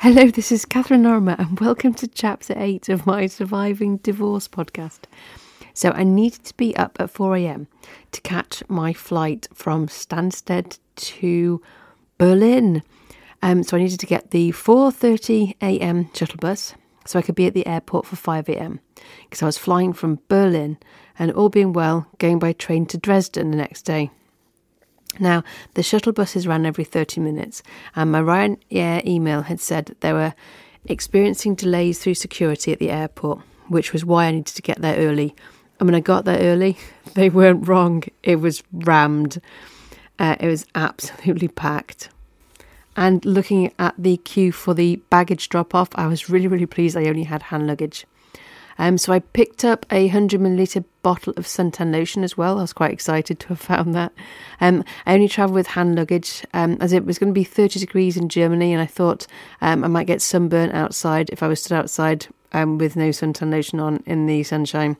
Hello, 0.00 0.28
this 0.28 0.52
is 0.52 0.66
Catherine 0.66 1.02
Norma, 1.02 1.36
and 1.38 1.58
welcome 1.58 1.94
to 1.94 2.06
chapter 2.06 2.52
8 2.54 2.90
of 2.90 3.06
my 3.06 3.26
Surviving 3.26 3.96
Divorce 3.96 4.46
podcast. 4.46 5.00
So, 5.72 5.90
I 5.90 6.04
needed 6.04 6.44
to 6.44 6.56
be 6.58 6.76
up 6.76 6.98
at 7.00 7.08
4 7.08 7.34
am 7.36 7.66
to 8.12 8.20
catch 8.20 8.62
my 8.68 8.92
flight 8.92 9.48
from 9.54 9.88
Stansted 9.88 10.78
to 10.96 11.62
Berlin. 12.18 12.82
Um, 13.42 13.62
so, 13.62 13.78
I 13.78 13.80
needed 13.80 13.98
to 14.00 14.06
get 14.06 14.32
the 14.32 14.52
4:30 14.52 15.54
am 15.62 16.10
shuttle 16.12 16.38
bus 16.38 16.74
so 17.06 17.18
I 17.18 17.22
could 17.22 17.34
be 17.34 17.46
at 17.46 17.54
the 17.54 17.66
airport 17.66 18.04
for 18.04 18.16
5 18.16 18.50
am 18.50 18.80
because 19.24 19.42
I 19.42 19.46
was 19.46 19.58
flying 19.58 19.94
from 19.94 20.20
Berlin 20.28 20.76
and 21.18 21.32
all 21.32 21.48
being 21.48 21.72
well, 21.72 22.06
going 22.18 22.38
by 22.38 22.52
train 22.52 22.84
to 22.86 22.98
Dresden 22.98 23.50
the 23.50 23.56
next 23.56 23.82
day. 23.82 24.10
Now, 25.18 25.44
the 25.74 25.82
shuttle 25.82 26.12
buses 26.12 26.46
ran 26.46 26.66
every 26.66 26.84
30 26.84 27.20
minutes, 27.20 27.62
and 27.94 28.12
my 28.12 28.20
Ryanair 28.20 29.04
email 29.06 29.42
had 29.42 29.60
said 29.60 29.94
they 30.00 30.12
were 30.12 30.34
experiencing 30.86 31.54
delays 31.54 31.98
through 31.98 32.14
security 32.14 32.72
at 32.72 32.78
the 32.78 32.90
airport, 32.90 33.40
which 33.68 33.92
was 33.92 34.04
why 34.04 34.26
I 34.26 34.32
needed 34.32 34.54
to 34.54 34.62
get 34.62 34.80
there 34.80 34.96
early. 34.96 35.34
And 35.78 35.86
when 35.86 35.94
I 35.94 36.00
got 36.00 36.24
there 36.24 36.40
early, 36.40 36.78
they 37.14 37.30
weren't 37.30 37.66
wrong. 37.68 38.04
It 38.22 38.36
was 38.36 38.62
rammed. 38.72 39.40
Uh, 40.18 40.36
it 40.40 40.46
was 40.46 40.66
absolutely 40.74 41.48
packed. 41.48 42.08
And 42.96 43.22
looking 43.26 43.72
at 43.78 43.94
the 43.98 44.16
queue 44.16 44.52
for 44.52 44.72
the 44.72 44.96
baggage 45.10 45.50
drop 45.50 45.74
off, 45.74 45.90
I 45.94 46.06
was 46.06 46.30
really, 46.30 46.48
really 46.48 46.66
pleased 46.66 46.96
I 46.96 47.06
only 47.06 47.24
had 47.24 47.42
hand 47.42 47.66
luggage. 47.66 48.06
Um, 48.78 48.98
so 48.98 49.12
I 49.12 49.20
picked 49.20 49.64
up 49.64 49.86
a 49.90 50.04
100 50.04 50.40
milliliter 50.40 50.84
bottle 51.02 51.32
of 51.36 51.46
suntan 51.46 51.92
lotion 51.92 52.24
as 52.24 52.36
well. 52.36 52.58
I 52.58 52.62
was 52.62 52.72
quite 52.72 52.92
excited 52.92 53.40
to 53.40 53.48
have 53.48 53.60
found 53.60 53.94
that. 53.94 54.12
Um, 54.60 54.84
I 55.06 55.14
only 55.14 55.28
travel 55.28 55.54
with 55.54 55.68
hand 55.68 55.96
luggage 55.96 56.44
um, 56.52 56.76
as 56.80 56.92
it 56.92 57.04
was 57.04 57.18
going 57.18 57.32
to 57.32 57.38
be 57.38 57.44
30 57.44 57.80
degrees 57.80 58.16
in 58.16 58.28
Germany, 58.28 58.72
and 58.72 58.82
I 58.82 58.86
thought 58.86 59.26
um, 59.60 59.84
I 59.84 59.88
might 59.88 60.06
get 60.06 60.22
sunburnt 60.22 60.74
outside 60.74 61.30
if 61.30 61.42
I 61.42 61.48
was 61.48 61.62
stood 61.62 61.76
outside 61.76 62.26
um, 62.52 62.78
with 62.78 62.96
no 62.96 63.10
suntan 63.10 63.50
lotion 63.50 63.80
on 63.80 64.02
in 64.06 64.26
the 64.26 64.42
sunshine. 64.42 64.96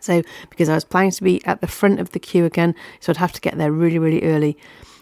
So, 0.00 0.22
because 0.50 0.68
I 0.68 0.74
was 0.74 0.84
planning 0.84 1.10
to 1.12 1.24
be 1.24 1.44
at 1.46 1.60
the 1.60 1.66
front 1.66 2.00
of 2.00 2.12
the 2.12 2.18
queue 2.18 2.44
again, 2.44 2.74
so 3.00 3.10
I'd 3.10 3.16
have 3.16 3.32
to 3.32 3.40
get 3.40 3.56
there 3.56 3.72
really, 3.72 3.98
really 3.98 4.22
early. 4.22 4.56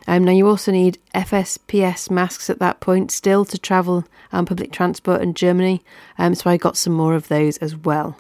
Um, 0.07 0.25
now, 0.25 0.33
you 0.33 0.47
also 0.49 0.71
need 0.71 0.99
FFP2 1.15 2.11
masks 2.11 2.51
at 2.51 2.59
that 2.59 2.81
point 2.81 3.11
still 3.11 3.45
to 3.47 3.59
travel 3.59 4.05
on 4.33 4.47
public 4.47 4.73
transport 4.73 5.23
in 5.23 5.35
Germany, 5.35 5.83
um, 6.19 6.35
so 6.35 6.51
I 6.51 6.57
got 6.57 6.77
some 6.77 6.93
more 6.93 7.15
of 7.15 7.29
those 7.29 7.57
as 7.59 7.75
well. 7.75 8.17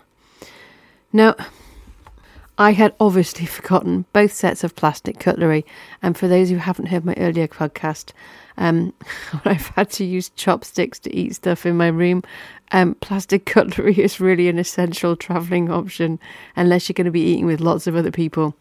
Now, 1.13 1.35
I 2.57 2.73
had 2.73 2.95
obviously 3.01 3.47
forgotten 3.47 4.07
both 4.13 4.33
sets 4.33 4.65
of 4.65 4.77
plastic 4.77 5.19
cutlery, 5.19 5.65
and 6.03 6.17
for 6.17 6.29
those 6.29 6.51
who 6.51 6.57
haven't 6.57 6.87
heard 6.87 7.05
my 7.05 7.15
earlier 7.19 7.49
podcast, 7.49 8.13
um, 8.57 8.95
I've 9.45 9.69
had 9.69 9.91
to 9.93 10.05
use 10.05 10.31
chopsticks 10.31 10.99
to 11.01 11.15
eat 11.15 11.35
stuff 11.35 11.67
in 11.67 11.77
my 11.77 11.89
room. 11.89 12.23
Um, 12.73 12.95
plastic 12.97 13.45
cutlery 13.47 13.99
is 13.99 14.21
really 14.21 14.49
an 14.49 14.59
essential 14.59 15.17
travelling 15.17 15.71
option 15.71 16.19
unless 16.57 16.89
you're 16.89 16.95
going 16.95 17.05
to 17.07 17.11
be 17.11 17.21
eating 17.21 17.47
with 17.47 17.61
lots 17.61 17.87
of 17.87 17.97
other 17.97 18.11
people. 18.11 18.55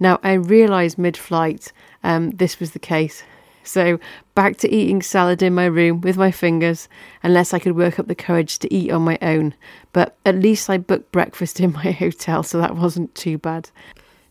Now, 0.00 0.18
I 0.22 0.32
realised 0.32 0.98
mid 0.98 1.16
flight 1.16 1.72
um, 2.02 2.30
this 2.30 2.58
was 2.58 2.70
the 2.72 2.78
case. 2.78 3.22
So, 3.62 4.00
back 4.34 4.56
to 4.58 4.70
eating 4.70 5.02
salad 5.02 5.42
in 5.42 5.54
my 5.54 5.66
room 5.66 6.00
with 6.00 6.16
my 6.16 6.30
fingers, 6.30 6.88
unless 7.22 7.52
I 7.52 7.58
could 7.58 7.76
work 7.76 7.98
up 7.98 8.08
the 8.08 8.14
courage 8.14 8.58
to 8.60 8.74
eat 8.74 8.90
on 8.90 9.02
my 9.02 9.18
own. 9.20 9.54
But 9.92 10.16
at 10.24 10.36
least 10.36 10.70
I 10.70 10.78
booked 10.78 11.12
breakfast 11.12 11.60
in 11.60 11.72
my 11.72 11.90
hotel, 11.92 12.42
so 12.42 12.58
that 12.58 12.74
wasn't 12.76 13.14
too 13.14 13.36
bad. 13.36 13.70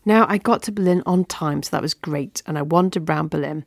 Now, 0.04 0.26
I 0.28 0.38
got 0.38 0.62
to 0.64 0.72
Berlin 0.72 1.02
on 1.06 1.24
time, 1.26 1.62
so 1.62 1.70
that 1.70 1.82
was 1.82 1.94
great. 1.94 2.42
And 2.46 2.58
I 2.58 2.62
wandered 2.62 3.08
around 3.08 3.30
Berlin 3.30 3.64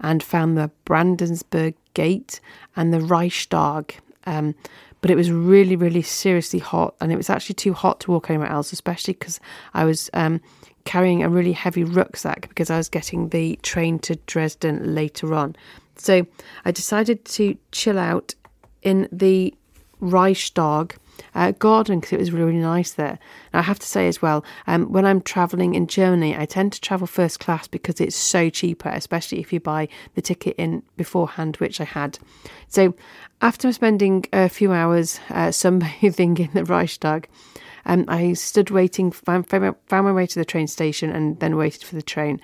and 0.00 0.22
found 0.22 0.56
the 0.56 0.70
Brandenburg 0.84 1.74
Gate 1.94 2.40
and 2.74 2.92
the 2.92 3.00
Reichstag. 3.00 3.94
Um, 4.26 4.54
but 5.00 5.10
it 5.10 5.16
was 5.16 5.30
really, 5.30 5.76
really 5.76 6.02
seriously 6.02 6.58
hot, 6.58 6.94
and 7.00 7.12
it 7.12 7.16
was 7.16 7.28
actually 7.28 7.54
too 7.54 7.74
hot 7.74 8.00
to 8.00 8.10
walk 8.10 8.30
anywhere 8.30 8.48
else, 8.48 8.72
especially 8.72 9.12
because 9.12 9.38
I 9.74 9.84
was 9.84 10.08
um, 10.14 10.40
carrying 10.84 11.22
a 11.22 11.28
really 11.28 11.52
heavy 11.52 11.84
rucksack 11.84 12.48
because 12.48 12.70
I 12.70 12.76
was 12.76 12.88
getting 12.88 13.28
the 13.28 13.56
train 13.62 13.98
to 14.00 14.16
Dresden 14.26 14.94
later 14.94 15.34
on. 15.34 15.56
So 15.96 16.26
I 16.64 16.70
decided 16.70 17.24
to 17.26 17.56
chill 17.72 17.98
out 17.98 18.34
in 18.82 19.08
the 19.10 19.54
Reichstag 20.00 20.96
uh, 21.34 21.52
garden 21.52 22.00
because 22.00 22.12
it 22.12 22.18
was 22.18 22.32
really, 22.32 22.46
really 22.46 22.58
nice 22.58 22.92
there. 22.92 23.18
Now, 23.52 23.60
I 23.60 23.62
have 23.62 23.78
to 23.78 23.86
say 23.86 24.08
as 24.08 24.20
well, 24.20 24.44
um, 24.66 24.92
when 24.92 25.06
I'm 25.06 25.20
traveling 25.20 25.74
in 25.74 25.86
Germany, 25.86 26.36
I 26.36 26.44
tend 26.46 26.72
to 26.72 26.80
travel 26.80 27.06
first 27.06 27.40
class 27.40 27.66
because 27.66 28.00
it's 28.00 28.16
so 28.16 28.50
cheaper, 28.50 28.88
especially 28.88 29.40
if 29.40 29.52
you 29.52 29.60
buy 29.60 29.88
the 30.14 30.22
ticket 30.22 30.54
in 30.58 30.82
beforehand, 30.96 31.56
which 31.56 31.80
I 31.80 31.84
had. 31.84 32.18
So, 32.68 32.94
after 33.40 33.72
spending 33.72 34.24
a 34.32 34.48
few 34.48 34.72
hours 34.72 35.20
uh, 35.30 35.48
sunbathing 35.48 36.38
in 36.38 36.50
the 36.52 36.64
Reichstag, 36.64 37.28
um, 37.86 38.04
I 38.08 38.32
stood 38.32 38.70
waiting, 38.70 39.10
found, 39.10 39.46
my 39.52 40.12
way 40.12 40.26
to 40.26 40.38
the 40.38 40.44
train 40.44 40.66
station, 40.66 41.10
and 41.10 41.38
then 41.40 41.56
waited 41.56 41.82
for 41.82 41.94
the 41.94 42.02
train. 42.02 42.40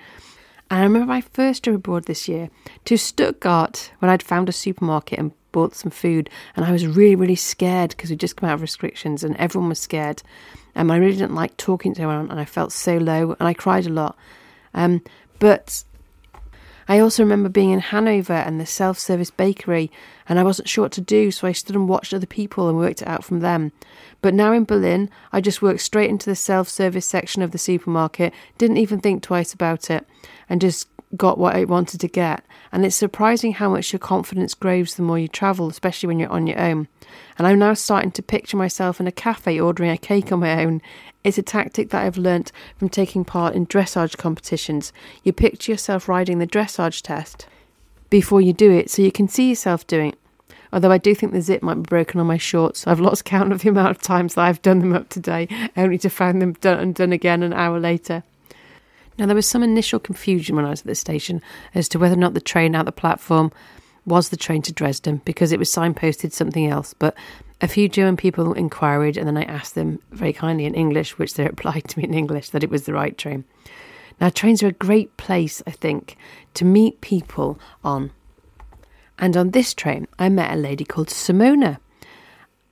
And 0.69 0.79
I 0.79 0.83
remember 0.83 1.07
my 1.07 1.21
first 1.21 1.63
trip 1.63 1.75
abroad 1.75 2.05
this 2.05 2.27
year 2.27 2.49
to 2.85 2.97
Stuttgart 2.97 3.91
when 3.99 4.09
I'd 4.09 4.23
found 4.23 4.47
a 4.47 4.53
supermarket 4.53 5.19
and 5.19 5.33
bought 5.51 5.75
some 5.75 5.91
food. 5.91 6.29
And 6.55 6.65
I 6.65 6.71
was 6.71 6.87
really, 6.87 7.15
really 7.15 7.35
scared 7.35 7.89
because 7.91 8.09
we'd 8.09 8.19
just 8.19 8.37
come 8.37 8.49
out 8.49 8.55
of 8.55 8.61
restrictions 8.61 9.23
and 9.23 9.35
everyone 9.35 9.69
was 9.69 9.79
scared. 9.79 10.23
And 10.73 10.91
I 10.91 10.97
really 10.97 11.13
didn't 11.13 11.35
like 11.35 11.57
talking 11.57 11.93
to 11.95 12.01
anyone 12.01 12.31
and 12.31 12.39
I 12.39 12.45
felt 12.45 12.71
so 12.71 12.97
low 12.97 13.35
and 13.37 13.47
I 13.47 13.53
cried 13.53 13.85
a 13.85 13.89
lot. 13.89 14.17
Um, 14.73 15.01
but 15.39 15.83
I 16.87 16.99
also 16.99 17.23
remember 17.23 17.49
being 17.49 17.71
in 17.71 17.79
Hanover 17.79 18.33
and 18.33 18.59
the 18.59 18.65
self 18.65 18.97
service 18.99 19.31
bakery, 19.31 19.91
and 20.27 20.39
I 20.39 20.43
wasn't 20.43 20.69
sure 20.69 20.83
what 20.83 20.91
to 20.93 21.01
do, 21.01 21.31
so 21.31 21.47
I 21.47 21.51
stood 21.51 21.75
and 21.75 21.87
watched 21.87 22.13
other 22.13 22.25
people 22.25 22.67
and 22.67 22.77
worked 22.77 23.01
it 23.01 23.07
out 23.07 23.23
from 23.23 23.39
them. 23.39 23.71
But 24.21 24.33
now 24.33 24.53
in 24.53 24.65
Berlin, 24.65 25.09
I 25.31 25.41
just 25.41 25.61
worked 25.61 25.81
straight 25.81 26.09
into 26.09 26.29
the 26.29 26.35
self 26.35 26.67
service 26.67 27.05
section 27.05 27.41
of 27.41 27.51
the 27.51 27.57
supermarket, 27.57 28.33
didn't 28.57 28.77
even 28.77 28.99
think 28.99 29.23
twice 29.23 29.53
about 29.53 29.89
it, 29.89 30.05
and 30.49 30.61
just 30.61 30.90
got 31.15 31.37
what 31.37 31.55
I 31.55 31.65
wanted 31.65 31.99
to 32.01 32.07
get. 32.07 32.43
And 32.71 32.85
it's 32.85 32.95
surprising 32.95 33.53
how 33.53 33.69
much 33.69 33.91
your 33.91 33.99
confidence 33.99 34.53
grows 34.53 34.95
the 34.95 35.03
more 35.03 35.19
you 35.19 35.27
travel, 35.27 35.67
especially 35.69 36.07
when 36.07 36.19
you're 36.19 36.29
on 36.29 36.47
your 36.47 36.59
own. 36.59 36.87
And 37.37 37.47
I'm 37.47 37.59
now 37.59 37.73
starting 37.73 38.11
to 38.11 38.23
picture 38.23 38.57
myself 38.57 38.99
in 38.99 39.07
a 39.07 39.11
cafe 39.11 39.59
ordering 39.59 39.91
a 39.91 39.97
cake 39.97 40.31
on 40.31 40.39
my 40.39 40.63
own. 40.63 40.81
It's 41.23 41.37
a 41.37 41.43
tactic 41.43 41.89
that 41.89 42.03
I've 42.03 42.17
learnt 42.17 42.51
from 42.77 42.89
taking 42.89 43.25
part 43.25 43.55
in 43.55 43.67
dressage 43.67 44.17
competitions. 44.17 44.93
You 45.23 45.33
picture 45.33 45.71
yourself 45.71 46.07
riding 46.07 46.39
the 46.39 46.47
dressage 46.47 47.01
test 47.01 47.47
before 48.09 48.41
you 48.41 48.53
do 48.53 48.71
it 48.71 48.89
so 48.89 49.01
you 49.01 49.11
can 49.11 49.27
see 49.27 49.49
yourself 49.49 49.85
doing 49.87 50.11
it. 50.11 50.17
Although 50.73 50.91
I 50.91 50.97
do 50.97 51.13
think 51.13 51.33
the 51.33 51.41
zip 51.41 51.61
might 51.61 51.75
be 51.75 51.81
broken 51.81 52.19
on 52.19 52.27
my 52.27 52.37
shorts. 52.37 52.87
I've 52.87 52.99
lost 53.01 53.25
count 53.25 53.51
of 53.51 53.61
the 53.61 53.69
amount 53.69 53.91
of 53.91 54.01
times 54.01 54.35
that 54.35 54.45
I've 54.45 54.61
done 54.61 54.79
them 54.79 54.93
up 54.93 55.09
today, 55.09 55.47
only 55.75 55.97
to 55.97 56.09
find 56.09 56.41
them 56.41 56.53
done 56.53 56.79
and 56.79 56.95
done 56.95 57.11
again 57.11 57.43
an 57.43 57.51
hour 57.51 57.79
later. 57.79 58.23
Now, 59.17 59.25
there 59.25 59.35
was 59.35 59.47
some 59.47 59.63
initial 59.63 59.99
confusion 59.99 60.55
when 60.55 60.65
I 60.65 60.69
was 60.69 60.81
at 60.81 60.87
the 60.87 60.95
station 60.95 61.41
as 61.75 61.89
to 61.89 61.99
whether 61.99 62.15
or 62.15 62.17
not 62.17 62.33
the 62.33 62.41
train 62.41 62.75
out 62.75 62.85
the 62.85 62.91
platform 62.91 63.51
was 64.05 64.29
the 64.29 64.37
train 64.37 64.61
to 64.63 64.73
Dresden 64.73 65.21
because 65.25 65.51
it 65.51 65.59
was 65.59 65.69
signposted 65.69 66.31
something 66.31 66.67
else. 66.67 66.93
But 66.93 67.15
a 67.61 67.67
few 67.67 67.87
German 67.87 68.17
people 68.17 68.53
inquired, 68.53 69.17
and 69.17 69.27
then 69.27 69.37
I 69.37 69.43
asked 69.43 69.75
them 69.75 69.99
very 70.11 70.33
kindly 70.33 70.65
in 70.65 70.73
English, 70.73 71.17
which 71.17 71.35
they 71.35 71.43
replied 71.47 71.87
to 71.89 71.99
me 71.99 72.05
in 72.05 72.13
English, 72.13 72.49
that 72.49 72.63
it 72.63 72.69
was 72.69 72.83
the 72.83 72.93
right 72.93 73.17
train. 73.17 73.43
Now, 74.19 74.29
trains 74.29 74.61
are 74.61 74.67
a 74.67 74.73
great 74.73 75.15
place, 75.17 75.61
I 75.65 75.71
think, 75.71 76.15
to 76.55 76.65
meet 76.65 77.01
people 77.01 77.59
on. 77.83 78.11
And 79.17 79.37
on 79.37 79.51
this 79.51 79.73
train, 79.73 80.07
I 80.19 80.29
met 80.29 80.53
a 80.53 80.57
lady 80.57 80.83
called 80.83 81.07
Simona, 81.07 81.79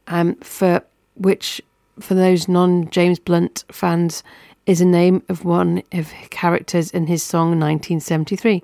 um, 0.07 0.35
for 0.35 0.83
which, 1.15 1.61
for 1.99 2.15
those 2.15 2.47
non 2.47 2.89
James 2.89 3.19
Blunt 3.19 3.65
fans, 3.71 4.23
is 4.69 4.81
a 4.81 4.85
name 4.85 5.23
of 5.29 5.43
one 5.43 5.81
of 5.91 6.13
characters 6.29 6.91
in 6.91 7.07
his 7.07 7.23
song 7.23 7.59
1973. 7.59 8.63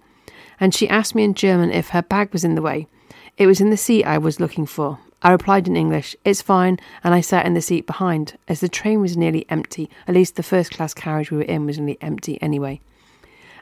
And 0.60 0.72
she 0.72 0.88
asked 0.88 1.16
me 1.16 1.24
in 1.24 1.34
German 1.34 1.72
if 1.72 1.90
her 1.90 2.04
bag 2.04 2.32
was 2.32 2.44
in 2.44 2.54
the 2.54 2.62
way. 2.62 2.86
It 3.38 3.48
was 3.48 3.60
in 3.60 3.72
the 3.72 3.76
seat 3.76 4.04
I 4.04 4.20
was 4.20 4.40
looking 4.40 4.68
for. 4.68 5.00
I 5.24 5.32
replied 5.32 5.68
in 5.68 5.76
English, 5.76 6.16
It's 6.24 6.44
fine, 6.44 6.78
and 7.04 7.16
I 7.16 7.22
sat 7.22 7.48
in 7.48 7.56
the 7.56 7.62
seat 7.62 7.88
behind, 7.88 8.38
as 8.48 8.60
the 8.60 8.70
train 8.70 9.02
was 9.02 9.18
nearly 9.18 9.48
empty. 9.50 9.90
At 10.08 10.14
least 10.14 10.36
the 10.36 10.44
first 10.44 10.70
class 10.70 10.94
carriage 10.94 11.32
we 11.32 11.38
were 11.38 11.44
in 11.44 11.66
was 11.66 11.80
nearly 11.80 11.98
empty 12.02 12.40
anyway. 12.40 12.82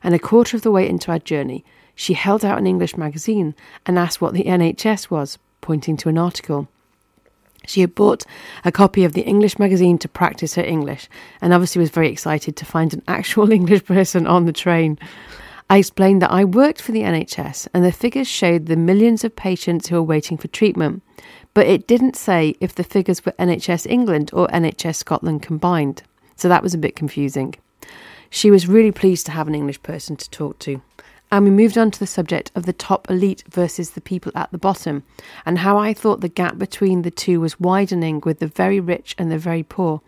And 0.04 0.14
a 0.14 0.20
quarter 0.20 0.58
of 0.58 0.64
the 0.64 0.72
way 0.72 0.86
into 0.86 1.12
our 1.12 1.20
journey, 1.20 1.64
she 1.96 2.14
held 2.14 2.44
out 2.44 2.58
an 2.58 2.68
English 2.68 2.98
magazine 2.98 3.56
and 3.86 3.98
asked 3.98 4.20
what 4.20 4.34
the 4.34 4.44
NHS 4.44 5.10
was, 5.10 5.40
pointing 5.62 5.96
to 5.96 6.10
an 6.10 6.18
article. 6.18 6.68
She 7.66 7.82
had 7.82 7.96
bought 7.96 8.26
a 8.66 8.72
copy 8.72 9.04
of 9.04 9.14
the 9.14 9.22
English 9.22 9.58
magazine 9.58 9.98
to 10.00 10.08
practice 10.08 10.56
her 10.56 10.64
English 10.64 11.08
and 11.42 11.54
obviously 11.54 11.80
was 11.80 11.90
very 11.90 12.10
excited 12.10 12.56
to 12.58 12.66
find 12.66 12.94
an 12.94 13.04
actual 13.08 13.52
English 13.52 13.86
person 13.86 14.28
on 14.28 14.46
the 14.46 14.54
train. 14.54 15.00
I 15.70 15.78
explained 15.78 16.22
that 16.22 16.32
I 16.32 16.44
worked 16.44 16.82
for 16.82 16.92
the 16.92 17.02
NHS 17.02 17.68
and 17.74 17.84
the 17.84 17.92
figures 17.92 18.28
showed 18.28 18.66
the 18.66 18.76
millions 18.76 19.24
of 19.24 19.36
patients 19.36 19.88
who 19.88 19.96
were 19.96 20.04
waiting 20.04 20.38
for 20.38 20.48
treatment, 20.50 21.02
but 21.54 21.68
it 21.68 21.88
didn't 21.88 22.16
say 22.16 22.56
if 22.60 22.76
the 22.76 22.84
figures 22.84 23.26
were 23.26 23.32
NHS 23.34 23.88
England 23.90 24.30
or 24.34 24.48
NHS 24.50 24.96
Scotland 24.96 25.42
combined. 25.42 26.04
So 26.36 26.50
that 26.50 26.64
was 26.64 26.74
a 26.74 26.78
bit 26.78 26.96
confusing. 26.96 27.56
She 28.30 28.52
was 28.52 28.68
really 28.68 28.92
pleased 28.92 29.26
to 29.28 29.32
have 29.32 29.48
an 29.48 29.56
English 29.56 29.82
person 29.84 30.16
to 30.18 30.30
talk 30.30 30.60
to. 30.60 30.82
And 31.34 31.46
we 31.46 31.50
moved 31.50 31.80
on 31.80 31.90
to 31.90 31.98
the 31.98 32.06
subject 32.06 32.52
of 32.54 32.68
the 32.68 32.74
top 32.74 33.10
elite 33.10 33.44
versus 33.50 33.90
the 33.90 34.02
people 34.02 34.32
at 34.36 34.52
the 34.52 34.60
bottom, 34.60 35.02
and 35.48 35.58
how 35.58 35.80
I 35.80 35.92
thought 35.92 36.22
the 36.22 36.28
gap 36.28 36.60
between 36.60 37.02
the 37.02 37.10
two 37.10 37.42
was 37.42 37.60
widening 37.60 38.22
with 38.24 38.38
the 38.38 38.46
very 38.46 38.80
rich 38.80 39.16
and 39.18 39.32
the 39.32 39.40
very 39.40 39.64
poor. 39.64 40.02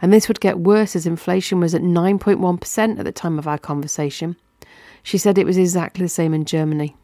And 0.00 0.12
this 0.12 0.28
would 0.28 0.38
get 0.38 0.60
worse 0.60 0.94
as 0.94 1.06
inflation 1.06 1.58
was 1.58 1.74
at 1.74 1.82
9.1% 1.82 2.98
at 3.00 3.04
the 3.04 3.10
time 3.10 3.36
of 3.36 3.48
our 3.48 3.58
conversation. 3.58 4.36
She 5.02 5.18
said 5.18 5.38
it 5.38 5.44
was 5.44 5.58
exactly 5.58 6.04
the 6.04 6.08
same 6.08 6.32
in 6.32 6.44
Germany. 6.44 6.94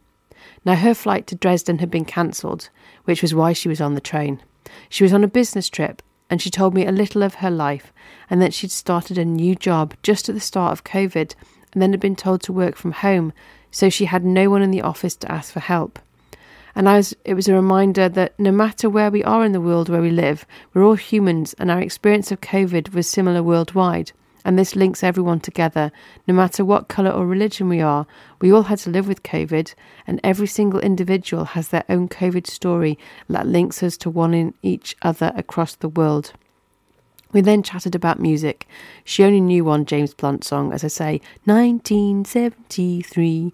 Now, 0.63 0.75
her 0.75 0.93
flight 0.93 1.27
to 1.27 1.35
Dresden 1.35 1.79
had 1.79 1.91
been 1.91 2.05
cancelled, 2.05 2.69
which 3.03 3.21
was 3.21 3.35
why 3.35 3.51
she 3.51 3.67
was 3.67 3.81
on 3.81 3.95
the 3.95 3.99
train. 3.99 4.41
She 4.87 5.03
was 5.03 5.11
on 5.11 5.25
a 5.25 5.27
business 5.27 5.67
trip, 5.67 6.01
and 6.29 6.41
she 6.41 6.49
told 6.49 6.73
me 6.73 6.85
a 6.85 6.91
little 6.93 7.21
of 7.21 7.35
her 7.35 7.51
life, 7.51 7.91
and 8.29 8.41
that 8.41 8.53
she'd 8.53 8.71
started 8.71 9.17
a 9.17 9.25
new 9.25 9.55
job 9.55 9.93
just 10.03 10.29
at 10.29 10.35
the 10.35 10.39
start 10.39 10.71
of 10.71 10.85
COVID, 10.85 11.35
and 11.73 11.81
then 11.81 11.91
had 11.91 11.99
been 11.99 12.15
told 12.15 12.41
to 12.43 12.53
work 12.53 12.77
from 12.77 12.93
home 12.93 13.33
so 13.71 13.89
she 13.89 14.05
had 14.05 14.23
no 14.23 14.49
one 14.49 14.61
in 14.61 14.71
the 14.71 14.81
office 14.81 15.15
to 15.17 15.31
ask 15.31 15.53
for 15.53 15.59
help. 15.59 15.99
And 16.77 16.85
was, 16.85 17.15
it 17.25 17.33
was 17.33 17.47
a 17.47 17.55
reminder 17.55 18.07
that 18.07 18.39
no 18.39 18.51
matter 18.51 18.87
where 18.87 19.09
we 19.09 19.23
are 19.23 19.43
in 19.43 19.51
the 19.51 19.59
world 19.59 19.89
where 19.89 20.01
we 20.01 20.11
live, 20.11 20.45
we're 20.73 20.83
all 20.83 20.93
humans, 20.95 21.55
and 21.57 21.71
our 21.71 21.81
experience 21.81 22.31
of 22.31 22.41
COVID 22.41 22.93
was 22.93 23.09
similar 23.09 23.41
worldwide. 23.41 24.11
And 24.45 24.59
this 24.59 24.75
links 24.75 25.03
everyone 25.03 25.39
together, 25.39 25.91
no 26.27 26.35
matter 26.35 26.63
what 26.63 26.87
colour 26.87 27.09
or 27.09 27.25
religion 27.25 27.67
we 27.67 27.81
are. 27.81 28.05
We 28.39 28.53
all 28.53 28.61
had 28.61 28.77
to 28.79 28.91
live 28.91 29.07
with 29.07 29.23
COVID, 29.23 29.73
and 30.05 30.21
every 30.23 30.45
single 30.45 30.79
individual 30.79 31.45
has 31.45 31.69
their 31.69 31.83
own 31.89 32.09
COVID 32.09 32.45
story 32.45 32.99
that 33.27 33.47
links 33.47 33.81
us 33.81 33.97
to 33.97 34.11
one 34.11 34.35
in 34.35 34.53
each 34.61 34.95
other 35.01 35.33
across 35.35 35.73
the 35.73 35.89
world. 35.89 36.33
We 37.33 37.41
then 37.41 37.63
chatted 37.63 37.95
about 37.95 38.19
music. 38.19 38.67
She 39.03 39.23
only 39.23 39.41
knew 39.41 39.65
one 39.65 39.85
James 39.85 40.13
Blunt 40.13 40.43
song, 40.43 40.71
as 40.71 40.83
I 40.83 40.87
say, 40.87 41.21
1973. 41.45 43.51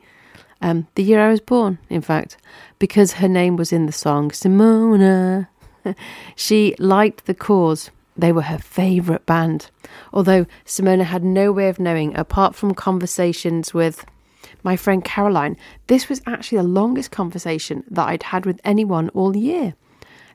Um, 0.62 0.88
the 0.96 1.04
year 1.04 1.20
I 1.20 1.30
was 1.30 1.42
born, 1.42 1.78
in 1.90 2.02
fact, 2.02 2.38
because 2.80 3.14
her 3.14 3.28
name 3.28 3.58
was 3.58 3.74
in 3.74 3.86
the 3.86 3.92
song, 3.92 4.32
Simona. 4.32 5.48
she 6.36 6.76
liked 6.80 7.26
the 7.26 7.36
Corrs. 7.36 7.90
They 8.16 8.32
were 8.32 8.44
her 8.44 8.60
favourite 8.60 9.26
band. 9.26 9.70
Although 10.14 10.46
Simona 10.66 11.04
had 11.04 11.24
no 11.24 11.52
way 11.52 11.68
of 11.68 11.80
knowing, 11.80 12.16
apart 12.16 12.56
from 12.56 12.74
conversations 12.74 13.74
with 13.74 14.06
my 14.64 14.78
friend 14.78 15.04
Caroline, 15.04 15.58
this 15.88 16.08
was 16.08 16.22
actually 16.26 16.60
the 16.60 16.64
longest 16.64 17.12
conversation 17.12 17.84
that 17.90 18.08
I'd 18.08 18.24
had 18.24 18.46
with 18.46 18.62
anyone 18.64 19.10
all 19.10 19.36
year, 19.36 19.76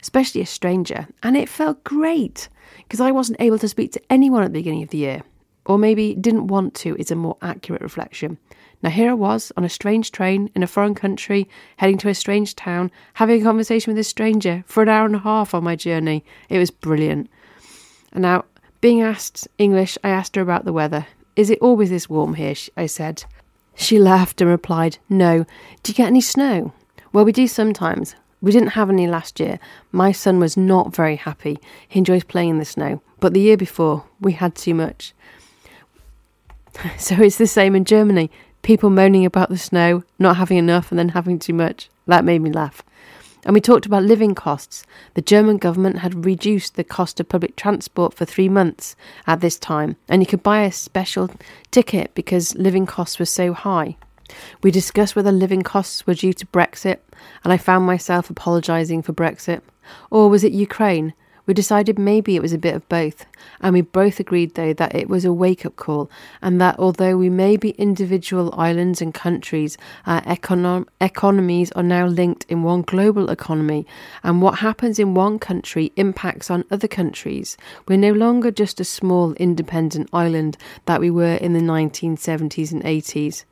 especially 0.01 0.41
a 0.41 0.45
stranger, 0.45 1.07
and 1.23 1.35
it 1.35 1.49
felt 1.49 1.83
great 1.83 2.49
because 2.83 3.01
I 3.01 3.11
wasn't 3.11 3.41
able 3.41 3.59
to 3.59 3.67
speak 3.67 3.91
to 3.93 4.01
anyone 4.09 4.43
at 4.43 4.53
the 4.53 4.59
beginning 4.59 4.83
of 4.83 4.89
the 4.89 4.97
year, 4.97 5.23
or 5.65 5.77
maybe 5.77 6.15
didn't 6.15 6.47
want 6.47 6.73
to, 6.75 6.95
is 6.97 7.11
a 7.11 7.15
more 7.15 7.37
accurate 7.41 7.81
reflection. 7.81 8.37
Now, 8.81 8.89
here 8.89 9.11
I 9.11 9.13
was 9.13 9.51
on 9.57 9.65
a 9.65 9.69
strange 9.69 10.11
train 10.11 10.49
in 10.55 10.63
a 10.63 10.67
foreign 10.67 10.95
country, 10.95 11.49
heading 11.77 11.97
to 11.99 12.09
a 12.09 12.15
strange 12.15 12.55
town, 12.55 12.91
having 13.15 13.41
a 13.41 13.43
conversation 13.43 13.91
with 13.91 13.99
a 13.99 14.03
stranger 14.03 14.63
for 14.67 14.83
an 14.83 14.89
hour 14.89 15.05
and 15.05 15.15
a 15.15 15.19
half 15.19 15.53
on 15.53 15.63
my 15.63 15.75
journey. 15.75 16.23
It 16.47 16.59
was 16.59 16.71
brilliant. 16.71 17.29
And 18.13 18.21
now, 18.21 18.45
being 18.79 19.01
asked 19.01 19.47
English, 19.57 19.97
I 20.03 20.09
asked 20.09 20.35
her 20.37 20.41
about 20.41 20.63
the 20.63 20.73
weather. 20.73 21.07
Is 21.35 21.49
it 21.49 21.59
always 21.59 21.89
this 21.89 22.09
warm 22.09 22.35
here? 22.35 22.55
I 22.77 22.85
said. 22.85 23.25
She 23.75 23.99
laughed 23.99 24.41
and 24.41 24.49
replied, 24.49 24.97
No. 25.09 25.45
Do 25.83 25.91
you 25.91 25.95
get 25.95 26.07
any 26.07 26.21
snow? 26.21 26.73
Well, 27.11 27.25
we 27.25 27.31
do 27.31 27.47
sometimes. 27.47 28.15
We 28.41 28.51
didn't 28.51 28.69
have 28.69 28.89
any 28.89 29.07
last 29.07 29.39
year. 29.39 29.59
My 29.91 30.11
son 30.11 30.39
was 30.39 30.55
not 30.55 30.95
very 30.95 31.17
happy. 31.17 31.59
He 31.87 31.99
enjoys 31.99 32.23
playing 32.23 32.49
in 32.49 32.57
the 32.59 32.65
snow. 32.65 33.01
But 33.19 33.33
the 33.33 33.41
year 33.41 33.57
before, 33.57 34.05
we 34.21 34.33
had 34.33 34.55
too 34.55 34.73
much. 34.73 35.13
So 36.97 37.15
it's 37.15 37.37
the 37.37 37.47
same 37.47 37.75
in 37.75 37.83
Germany. 37.83 38.31
People 38.61 38.89
moaning 38.89 39.25
about 39.25 39.49
the 39.49 39.57
snow, 39.57 40.03
not 40.17 40.37
having 40.37 40.57
enough, 40.57 40.91
and 40.91 40.99
then 40.99 41.09
having 41.09 41.37
too 41.37 41.53
much. 41.53 41.89
That 42.07 42.23
made 42.23 42.41
me 42.41 42.51
laugh. 42.51 42.83
And 43.45 43.53
we 43.53 43.61
talked 43.61 43.85
about 43.85 44.03
living 44.03 44.35
costs. 44.35 44.83
The 45.13 45.21
German 45.21 45.57
government 45.57 45.99
had 45.99 46.25
reduced 46.25 46.75
the 46.75 46.83
cost 46.83 47.19
of 47.19 47.29
public 47.29 47.55
transport 47.55 48.13
for 48.13 48.25
three 48.25 48.49
months 48.49 48.95
at 49.27 49.41
this 49.41 49.57
time, 49.57 49.95
and 50.07 50.21
you 50.21 50.25
could 50.25 50.43
buy 50.43 50.61
a 50.63 50.71
special 50.71 51.29
ticket 51.71 52.13
because 52.15 52.55
living 52.55 52.85
costs 52.85 53.19
were 53.19 53.25
so 53.25 53.53
high. 53.53 53.97
We 54.61 54.71
discussed 54.71 55.15
whether 55.15 55.31
living 55.31 55.61
costs 55.61 56.05
were 56.05 56.13
due 56.13 56.33
to 56.33 56.45
Brexit, 56.47 56.99
and 57.43 57.53
I 57.53 57.57
found 57.57 57.85
myself 57.85 58.29
apologising 58.29 59.01
for 59.01 59.13
Brexit. 59.13 59.61
Or 60.09 60.29
was 60.29 60.43
it 60.43 60.51
Ukraine? 60.51 61.13
We 61.49 61.55
decided 61.55 61.97
maybe 61.97 62.35
it 62.35 62.43
was 62.43 62.53
a 62.53 62.59
bit 62.59 62.75
of 62.75 62.87
both, 62.89 63.25
and 63.59 63.73
we 63.73 63.81
both 63.81 64.19
agreed, 64.19 64.53
though, 64.53 64.71
that 64.73 64.93
it 64.93 65.09
was 65.09 65.25
a 65.25 65.33
wake 65.33 65.65
up 65.65 65.77
call, 65.77 66.07
and 66.43 66.61
that 66.61 66.77
although 66.77 67.17
we 67.17 67.27
may 67.31 67.57
be 67.57 67.71
individual 67.71 68.53
islands 68.55 69.01
and 69.01 69.15
countries, 69.15 69.75
our 70.05 70.21
econo- 70.25 70.85
economies 71.01 71.71
are 71.71 71.81
now 71.81 72.05
linked 72.05 72.45
in 72.49 72.61
one 72.61 72.83
global 72.83 73.31
economy, 73.31 73.87
and 74.21 74.43
what 74.43 74.59
happens 74.59 74.99
in 74.99 75.15
one 75.15 75.39
country 75.39 75.91
impacts 75.95 76.51
on 76.51 76.65
other 76.69 76.87
countries. 76.87 77.57
We're 77.87 77.97
no 77.97 78.13
longer 78.13 78.51
just 78.51 78.79
a 78.79 78.85
small 78.85 79.33
independent 79.33 80.11
island 80.13 80.55
that 80.85 81.01
we 81.01 81.09
were 81.09 81.33
in 81.33 81.53
the 81.53 81.61
1970s 81.61 82.71
and 82.71 82.83
80s. 82.83 83.45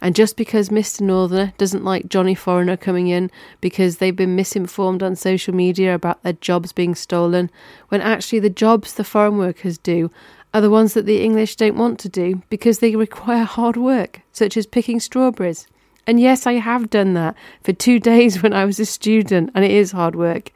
And 0.00 0.14
just 0.14 0.36
because 0.36 0.70
Mr. 0.70 1.02
Northerner 1.02 1.52
doesn't 1.58 1.84
like 1.84 2.08
Johnny 2.08 2.34
Foreigner 2.34 2.76
coming 2.76 3.08
in 3.08 3.30
because 3.60 3.98
they've 3.98 4.16
been 4.16 4.36
misinformed 4.36 5.02
on 5.02 5.14
social 5.14 5.54
media 5.54 5.94
about 5.94 6.22
their 6.22 6.32
jobs 6.32 6.72
being 6.72 6.94
stolen, 6.94 7.50
when 7.88 8.00
actually 8.00 8.38
the 8.38 8.50
jobs 8.50 8.94
the 8.94 9.04
foreign 9.04 9.36
workers 9.36 9.76
do 9.78 10.10
are 10.52 10.60
the 10.60 10.70
ones 10.70 10.94
that 10.94 11.06
the 11.06 11.22
English 11.22 11.56
don't 11.56 11.76
want 11.76 11.98
to 12.00 12.08
do 12.08 12.42
because 12.50 12.78
they 12.78 12.96
require 12.96 13.44
hard 13.44 13.76
work, 13.76 14.22
such 14.32 14.56
as 14.56 14.66
picking 14.66 15.00
strawberries. 15.00 15.66
And 16.06 16.18
yes, 16.18 16.46
I 16.46 16.54
have 16.54 16.90
done 16.90 17.14
that 17.14 17.36
for 17.62 17.72
two 17.72 18.00
days 18.12 18.42
when 18.42 18.52
I 18.52 18.64
was 18.64 18.80
a 18.80 18.86
student, 18.86 19.50
and 19.54 19.64
it 19.64 19.70
is 19.70 19.92
hard 19.92 20.16
work. 20.16 20.50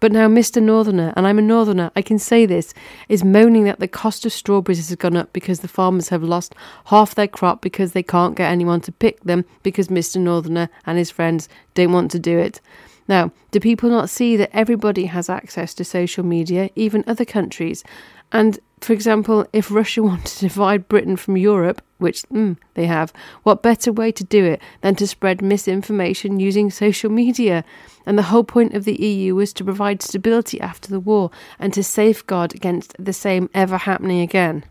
But 0.00 0.12
now 0.12 0.28
Mr. 0.28 0.62
Northerner, 0.62 1.12
and 1.16 1.26
I'm 1.26 1.38
a 1.38 1.42
Northerner, 1.42 1.90
I 1.96 2.02
can 2.02 2.18
say 2.18 2.46
this, 2.46 2.72
is 3.08 3.24
moaning 3.24 3.64
that 3.64 3.80
the 3.80 3.88
cost 3.88 4.24
of 4.24 4.32
strawberries 4.32 4.88
has 4.88 4.96
gone 4.96 5.16
up 5.16 5.32
because 5.32 5.60
the 5.60 5.68
farmers 5.68 6.08
have 6.10 6.22
lost 6.22 6.54
half 6.86 7.14
their 7.14 7.28
crop 7.28 7.60
because 7.60 7.92
they 7.92 8.02
can't 8.02 8.36
get 8.36 8.50
anyone 8.50 8.80
to 8.82 8.92
pick 8.92 9.20
them 9.24 9.44
because 9.62 9.88
Mr. 9.88 10.20
Northerner 10.20 10.68
and 10.86 10.98
his 10.98 11.10
friends 11.10 11.48
don't 11.74 11.92
want 11.92 12.10
to 12.12 12.18
do 12.18 12.38
it. 12.38 12.60
Now, 13.08 13.32
do 13.50 13.58
people 13.58 13.88
not 13.88 14.10
see 14.10 14.36
that 14.36 14.54
everybody 14.54 15.06
has 15.06 15.30
access 15.30 15.72
to 15.74 15.84
social 15.84 16.24
media, 16.24 16.70
even 16.76 17.02
other 17.06 17.24
countries? 17.24 17.82
And 18.30 18.58
for 18.80 18.92
example, 18.92 19.46
if 19.52 19.70
Russia 19.70 20.02
wanted 20.10 20.26
to 20.26 20.48
divide 20.48 20.88
Britain 20.88 21.16
from 21.16 21.36
Europe, 21.36 21.82
which 21.98 22.22
mm, 22.24 22.56
they 22.74 22.86
have, 22.86 23.12
what 23.42 23.62
better 23.62 23.92
way 23.92 24.12
to 24.12 24.24
do 24.24 24.44
it 24.44 24.62
than 24.80 24.94
to 24.96 25.06
spread 25.06 25.42
misinformation 25.42 26.40
using 26.40 26.70
social 26.70 27.10
media? 27.10 27.64
And 28.06 28.16
the 28.16 28.22
whole 28.22 28.44
point 28.44 28.74
of 28.74 28.84
the 28.84 28.94
EU 28.94 29.34
was 29.34 29.52
to 29.54 29.64
provide 29.64 30.02
stability 30.02 30.60
after 30.60 30.88
the 30.88 31.00
war 31.00 31.30
and 31.58 31.74
to 31.74 31.82
safeguard 31.82 32.54
against 32.54 32.94
the 32.98 33.12
same 33.12 33.50
ever 33.52 33.76
happening 33.76 34.20
again. 34.20 34.64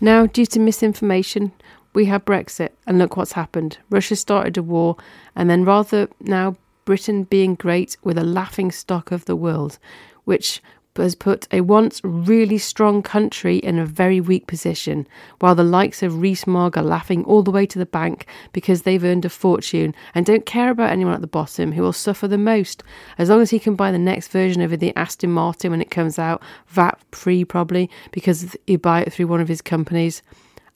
Now, 0.00 0.26
due 0.26 0.46
to 0.46 0.60
misinformation, 0.60 1.52
we 1.94 2.06
have 2.06 2.24
Brexit, 2.24 2.70
and 2.86 2.98
look 2.98 3.16
what's 3.16 3.32
happened. 3.32 3.78
Russia 3.90 4.16
started 4.16 4.56
a 4.56 4.62
war, 4.62 4.96
and 5.36 5.50
then 5.50 5.64
rather 5.64 6.08
now 6.20 6.56
Britain 6.84 7.24
being 7.24 7.54
great 7.54 7.96
with 8.02 8.18
a 8.18 8.24
laughing 8.24 8.72
stock 8.72 9.12
of 9.12 9.26
the 9.26 9.36
world, 9.36 9.78
which 10.24 10.62
has 10.96 11.14
put 11.14 11.48
a 11.50 11.62
once 11.62 12.00
really 12.04 12.58
strong 12.58 13.02
country 13.02 13.56
in 13.56 13.78
a 13.78 13.86
very 13.86 14.20
weak 14.20 14.46
position, 14.46 15.06
while 15.38 15.54
the 15.54 15.64
likes 15.64 16.02
of 16.02 16.20
Rees-Mogg 16.20 16.76
are 16.76 16.82
laughing 16.82 17.24
all 17.24 17.42
the 17.42 17.50
way 17.50 17.64
to 17.64 17.78
the 17.78 17.86
bank 17.86 18.26
because 18.52 18.82
they've 18.82 19.02
earned 19.02 19.24
a 19.24 19.30
fortune 19.30 19.94
and 20.14 20.26
don't 20.26 20.44
care 20.44 20.70
about 20.70 20.90
anyone 20.90 21.14
at 21.14 21.22
the 21.22 21.26
bottom 21.26 21.72
who 21.72 21.82
will 21.82 21.92
suffer 21.92 22.28
the 22.28 22.36
most. 22.36 22.82
As 23.16 23.30
long 23.30 23.40
as 23.40 23.50
he 23.50 23.58
can 23.58 23.74
buy 23.74 23.90
the 23.90 23.98
next 23.98 24.28
version 24.28 24.60
of 24.60 24.78
the 24.78 24.94
Aston 24.94 25.32
Martin 25.32 25.70
when 25.70 25.80
it 25.80 25.90
comes 25.90 26.18
out, 26.18 26.42
VAT 26.68 26.98
free 27.12 27.44
probably, 27.44 27.88
because 28.10 28.56
he 28.66 28.76
buy 28.76 29.00
it 29.00 29.12
through 29.12 29.28
one 29.28 29.40
of 29.40 29.48
his 29.48 29.62
companies. 29.62 30.22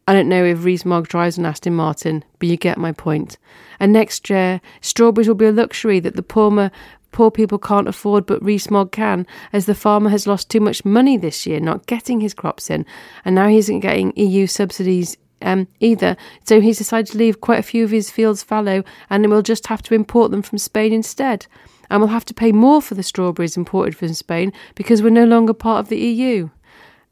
I 0.08 0.12
don't 0.12 0.28
know 0.28 0.44
if 0.44 0.64
Rees-Mogg 0.64 1.08
drives 1.08 1.37
an 1.37 1.46
Aston 1.46 1.75
Martin, 1.75 2.25
but 2.38 2.49
you 2.49 2.56
get 2.56 2.78
my 2.78 2.92
point. 2.92 3.38
And 3.80 3.92
next 3.92 4.30
year, 4.30 4.61
strawberries 4.80 5.26
will 5.26 5.35
be 5.35 5.46
a 5.46 5.52
luxury 5.52 5.99
that 5.99 6.14
the 6.14 6.23
poor, 6.23 6.70
poor 7.16 7.30
people 7.30 7.58
can't 7.58 7.88
afford, 7.88 8.26
but 8.26 8.44
Rees-Mogg 8.44 8.92
can, 8.92 9.26
as 9.50 9.64
the 9.64 9.75
farmer 9.75 10.11
has 10.11 10.26
lost 10.26 10.50
too 10.50 10.61
much 10.61 10.85
money 10.85 11.16
this 11.16 11.46
year 11.46 11.58
not 11.58 11.87
getting 11.87 12.20
his 12.20 12.35
crops 12.35 12.68
in, 12.68 12.85
and 13.25 13.35
now 13.35 13.49
he 13.49 13.56
isn't 13.56 13.80
getting 13.80 14.12
EU 14.16 14.46
subsidies 14.46 15.16
um, 15.40 15.66
either. 15.80 16.14
So 16.44 16.61
he's 16.61 16.76
decided 16.76 17.11
to 17.12 17.16
leave 17.16 17.40
quite 17.40 17.58
a 17.58 17.62
few 17.62 17.85
of 17.85 17.90
his 17.90 18.11
fields 18.11 18.42
fallow, 18.42 18.85
and 19.08 19.30
we'll 19.30 19.40
just 19.40 19.68
have 19.68 19.80
to 19.85 19.94
import 19.94 20.30
them 20.30 20.42
from 20.42 20.58
Spain 20.58 20.92
instead. 20.92 21.46
And 21.88 22.02
we'll 22.02 22.11
have 22.11 22.26
to 22.26 22.35
pay 22.35 22.52
more 22.52 22.82
for 22.82 22.94
the 22.94 23.02
strawberries 23.02 23.56
imported 23.56 23.96
from 23.96 24.12
Spain 24.12 24.52
because 24.75 25.00
we're 25.00 25.08
no 25.08 25.25
longer 25.25 25.54
part 25.54 25.80
of 25.80 25.88
the 25.88 25.96
EU. 25.96 26.50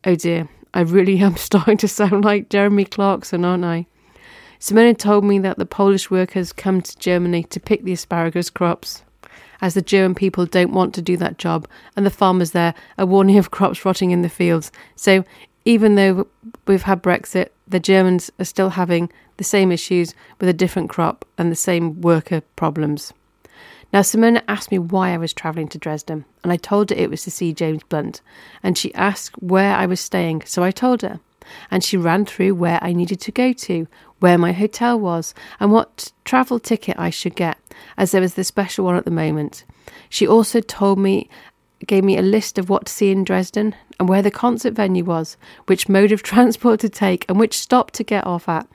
Oh 0.04 0.16
dear, 0.16 0.50
I 0.74 0.82
really 0.82 1.18
am 1.20 1.36
starting 1.38 1.78
to 1.78 1.88
sound 1.88 2.26
like 2.26 2.50
Jeremy 2.50 2.84
Clarkson, 2.84 3.42
aren't 3.42 3.64
I? 3.64 3.86
Simona 4.60 4.98
told 4.98 5.24
me 5.24 5.38
that 5.38 5.56
the 5.56 5.64
Polish 5.64 6.10
workers 6.10 6.52
come 6.52 6.82
to 6.82 6.98
Germany 6.98 7.44
to 7.44 7.58
pick 7.58 7.84
the 7.84 7.94
asparagus 7.94 8.50
crops 8.50 9.02
as 9.60 9.74
the 9.74 9.82
German 9.82 10.14
people 10.14 10.46
don't 10.46 10.72
want 10.72 10.94
to 10.94 11.02
do 11.02 11.16
that 11.18 11.38
job, 11.38 11.68
and 11.96 12.04
the 12.04 12.10
farmers 12.10 12.52
there 12.52 12.74
are 12.98 13.06
warning 13.06 13.38
of 13.38 13.50
crops 13.50 13.84
rotting 13.84 14.10
in 14.10 14.22
the 14.22 14.28
fields. 14.28 14.70
So 14.96 15.24
even 15.64 15.94
though 15.94 16.26
we've 16.66 16.82
had 16.82 17.02
Brexit, 17.02 17.48
the 17.66 17.80
Germans 17.80 18.30
are 18.38 18.44
still 18.44 18.70
having 18.70 19.10
the 19.36 19.44
same 19.44 19.72
issues 19.72 20.14
with 20.38 20.48
a 20.48 20.52
different 20.52 20.90
crop 20.90 21.24
and 21.38 21.50
the 21.50 21.56
same 21.56 22.00
worker 22.00 22.42
problems. 22.56 23.12
Now, 23.92 24.00
Simona 24.00 24.42
asked 24.48 24.72
me 24.72 24.78
why 24.78 25.14
I 25.14 25.18
was 25.18 25.32
travelling 25.32 25.68
to 25.68 25.78
Dresden, 25.78 26.24
and 26.42 26.52
I 26.52 26.56
told 26.56 26.90
her 26.90 26.96
it 26.96 27.10
was 27.10 27.22
to 27.22 27.30
see 27.30 27.52
James 27.52 27.82
Blunt, 27.84 28.20
and 28.62 28.76
she 28.76 28.92
asked 28.94 29.40
where 29.40 29.74
I 29.76 29.86
was 29.86 30.00
staying, 30.00 30.42
so 30.46 30.64
I 30.64 30.72
told 30.72 31.02
her. 31.02 31.20
And 31.70 31.84
she 31.84 31.96
ran 31.96 32.24
through 32.24 32.54
where 32.54 32.82
I 32.82 32.92
needed 32.92 33.20
to 33.20 33.30
go 33.30 33.52
to, 33.52 33.86
where 34.24 34.38
my 34.38 34.52
hotel 34.52 34.98
was, 34.98 35.34
and 35.60 35.70
what 35.70 36.10
travel 36.24 36.58
ticket 36.58 36.98
I 36.98 37.10
should 37.10 37.36
get, 37.36 37.58
as 37.98 38.10
there 38.10 38.22
was 38.22 38.32
the 38.32 38.42
special 38.42 38.82
one 38.86 38.96
at 38.96 39.04
the 39.04 39.10
moment. 39.10 39.66
She 40.08 40.26
also 40.26 40.60
told 40.62 40.98
me 40.98 41.28
gave 41.86 42.04
me 42.04 42.16
a 42.16 42.22
list 42.22 42.58
of 42.58 42.68
what 42.68 42.86
to 42.86 42.92
see 42.92 43.10
in 43.10 43.24
Dresden 43.24 43.74
and 43.98 44.08
where 44.08 44.22
the 44.22 44.30
concert 44.30 44.74
venue 44.74 45.04
was, 45.04 45.36
which 45.66 45.88
mode 45.88 46.12
of 46.12 46.22
transport 46.24 46.80
to 46.80 46.88
take, 46.88 47.24
and 47.28 47.38
which 47.38 47.58
stop 47.58 47.90
to 47.92 48.04
get 48.04 48.26
off 48.26 48.48
at. 48.48 48.68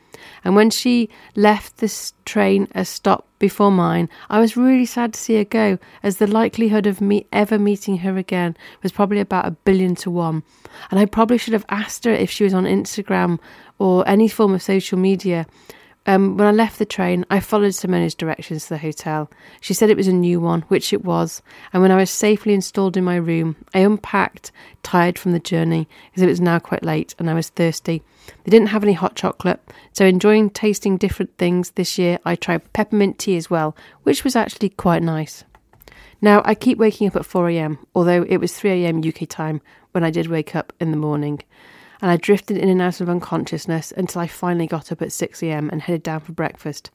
And 0.43 0.55
when 0.55 0.69
she 0.69 1.09
left 1.35 1.77
this 1.77 2.13
train 2.25 2.67
a 2.75 2.83
stop 2.85 3.27
before 3.39 3.71
mine, 3.71 4.09
I 4.29 4.39
was 4.39 4.57
really 4.57 4.85
sad 4.85 5.13
to 5.13 5.19
see 5.19 5.37
her 5.37 5.45
go, 5.45 5.79
as 6.03 6.17
the 6.17 6.27
likelihood 6.27 6.85
of 6.85 7.01
me 7.01 7.25
ever 7.31 7.57
meeting 7.57 7.99
her 7.99 8.17
again 8.17 8.57
was 8.83 8.91
probably 8.91 9.19
about 9.19 9.47
a 9.47 9.51
billion 9.51 9.95
to 9.95 10.11
one. 10.11 10.43
And 10.91 10.99
I 10.99 11.05
probably 11.05 11.37
should 11.37 11.53
have 11.53 11.65
asked 11.69 12.03
her 12.05 12.11
if 12.11 12.29
she 12.29 12.43
was 12.43 12.53
on 12.53 12.65
Instagram 12.65 13.39
or 13.77 14.07
any 14.07 14.27
form 14.27 14.53
of 14.53 14.61
social 14.61 14.97
media 14.97 15.45
um, 16.05 16.37
when 16.37 16.47
I 16.47 16.51
left 16.51 16.79
the 16.79 16.85
train, 16.85 17.25
I 17.29 17.39
followed 17.39 17.73
Simona's 17.73 18.15
directions 18.15 18.63
to 18.63 18.69
the 18.69 18.77
hotel. 18.77 19.29
She 19.61 19.73
said 19.73 19.89
it 19.89 19.97
was 19.97 20.07
a 20.07 20.13
new 20.13 20.39
one, 20.39 20.61
which 20.63 20.93
it 20.93 21.03
was, 21.03 21.41
and 21.71 21.81
when 21.81 21.91
I 21.91 21.97
was 21.97 22.09
safely 22.09 22.53
installed 22.53 22.97
in 22.97 23.03
my 23.03 23.17
room, 23.17 23.55
I 23.73 23.79
unpacked, 23.79 24.51
tired 24.81 25.19
from 25.19 25.33
the 25.33 25.39
journey, 25.39 25.87
as 26.15 26.21
it 26.23 26.27
was 26.27 26.41
now 26.41 26.57
quite 26.57 26.83
late 26.83 27.13
and 27.19 27.29
I 27.29 27.33
was 27.33 27.49
thirsty. 27.49 28.01
They 28.43 28.49
didn't 28.49 28.69
have 28.69 28.83
any 28.83 28.93
hot 28.93 29.15
chocolate, 29.15 29.59
so 29.91 30.05
enjoying 30.05 30.49
tasting 30.49 30.97
different 30.97 31.37
things 31.37 31.71
this 31.71 31.97
year, 31.97 32.19
I 32.25 32.35
tried 32.35 32.71
peppermint 32.73 33.19
tea 33.19 33.37
as 33.37 33.49
well, 33.49 33.75
which 34.03 34.23
was 34.23 34.35
actually 34.35 34.69
quite 34.69 35.03
nice. 35.03 35.43
Now, 36.21 36.41
I 36.43 36.55
keep 36.55 36.77
waking 36.77 37.07
up 37.07 37.15
at 37.15 37.21
4am, 37.21 37.77
although 37.93 38.23
it 38.27 38.37
was 38.37 38.53
3am 38.53 39.07
UK 39.07 39.27
time 39.27 39.61
when 39.91 40.03
I 40.03 40.11
did 40.11 40.27
wake 40.27 40.55
up 40.55 40.73
in 40.79 40.91
the 40.91 40.97
morning 40.97 41.41
and 42.01 42.11
I 42.11 42.17
drifted 42.17 42.57
in 42.57 42.69
and 42.69 42.81
out 42.81 43.01
of 43.01 43.09
unconsciousness 43.09 43.91
until 43.95 44.21
I 44.21 44.27
finally 44.27 44.67
got 44.67 44.91
up 44.91 45.01
at 45.01 45.09
6am 45.09 45.71
and 45.71 45.81
headed 45.81 46.03
down 46.03 46.21
for 46.21 46.31
breakfast. 46.31 46.91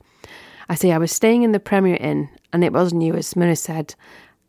I 0.69 0.75
say 0.75 0.93
I 0.93 0.99
was 0.99 1.13
staying 1.13 1.43
in 1.43 1.53
the 1.53 1.61
Premier 1.61 1.97
Inn, 1.97 2.29
and 2.53 2.65
it 2.65 2.73
was 2.73 2.95
new, 2.95 3.15
as 3.15 3.33
Simona 3.33 3.57
said. 3.57 3.95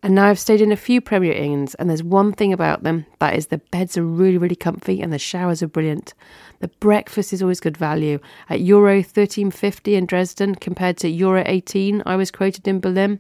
And 0.02 0.14
now 0.14 0.28
I've 0.28 0.40
stayed 0.40 0.62
in 0.62 0.72
a 0.72 0.78
few 0.78 1.02
Premier 1.02 1.34
Inns, 1.34 1.74
and 1.76 1.90
there's 1.90 2.04
one 2.04 2.32
thing 2.32 2.54
about 2.54 2.84
them 2.84 3.06
that 3.20 3.36
is 3.36 3.48
the 3.48 3.58
beds 3.58 3.98
are 3.98 4.06
really, 4.06 4.38
really 4.38 4.56
comfy 4.56 5.02
and 5.02 5.12
the 5.12 5.18
showers 5.18 5.64
are 5.64 5.68
brilliant. 5.68 6.14
The 6.60 6.68
breakfast 6.68 7.34
is 7.34 7.42
always 7.42 7.60
good 7.60 7.76
value. 7.76 8.20
At 8.50 8.62
Euro 8.62 9.02
13.50 9.02 9.94
in 9.94 10.06
Dresden 10.06 10.56
compared 10.56 10.98
to 10.98 11.10
Euro 11.10 11.44
18, 11.46 12.04
I 12.06 12.16
was 12.16 12.30
quoted 12.30 12.68
in 12.68 12.80
Berlin. 12.80 13.20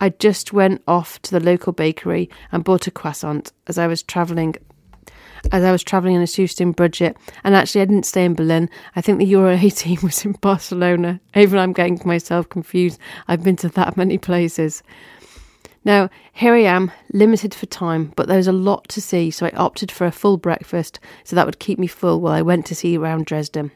I 0.00 0.08
just 0.08 0.52
went 0.52 0.82
off 0.88 1.22
to 1.22 1.30
the 1.30 1.44
local 1.44 1.72
bakery 1.72 2.28
and 2.50 2.64
bought 2.64 2.86
a 2.86 2.90
croissant 2.90 3.52
as 3.66 3.78
I 3.78 3.86
was 3.86 4.02
travelling 4.02 4.56
as 5.52 5.64
I 5.64 5.72
was 5.72 5.82
travelling 5.82 6.16
on 6.16 6.22
a 6.22 6.26
shoestring 6.26 6.72
budget. 6.72 7.16
And 7.44 7.54
actually, 7.54 7.82
I 7.82 7.86
didn't 7.86 8.06
stay 8.06 8.24
in 8.24 8.34
Berlin. 8.34 8.68
I 8.96 9.00
think 9.00 9.18
the 9.18 9.26
Euro 9.26 9.56
18 9.60 9.98
was 10.02 10.24
in 10.24 10.32
Barcelona. 10.32 11.20
Even 11.34 11.58
I'm 11.58 11.72
getting 11.72 12.00
myself 12.04 12.48
confused. 12.48 12.98
I've 13.28 13.42
been 13.42 13.56
to 13.56 13.68
that 13.70 13.96
many 13.96 14.18
places. 14.18 14.82
Now, 15.84 16.10
here 16.32 16.54
I 16.54 16.62
am, 16.64 16.92
limited 17.12 17.54
for 17.54 17.64
time, 17.66 18.12
but 18.14 18.28
there's 18.28 18.46
a 18.46 18.52
lot 18.52 18.86
to 18.90 19.00
see, 19.00 19.30
so 19.30 19.46
I 19.46 19.50
opted 19.50 19.90
for 19.90 20.06
a 20.06 20.12
full 20.12 20.36
breakfast, 20.36 21.00
so 21.24 21.34
that 21.34 21.46
would 21.46 21.58
keep 21.58 21.78
me 21.78 21.86
full 21.86 22.20
while 22.20 22.34
I 22.34 22.42
went 22.42 22.66
to 22.66 22.74
see 22.74 22.98
around 22.98 23.24
Dresden. 23.24 23.70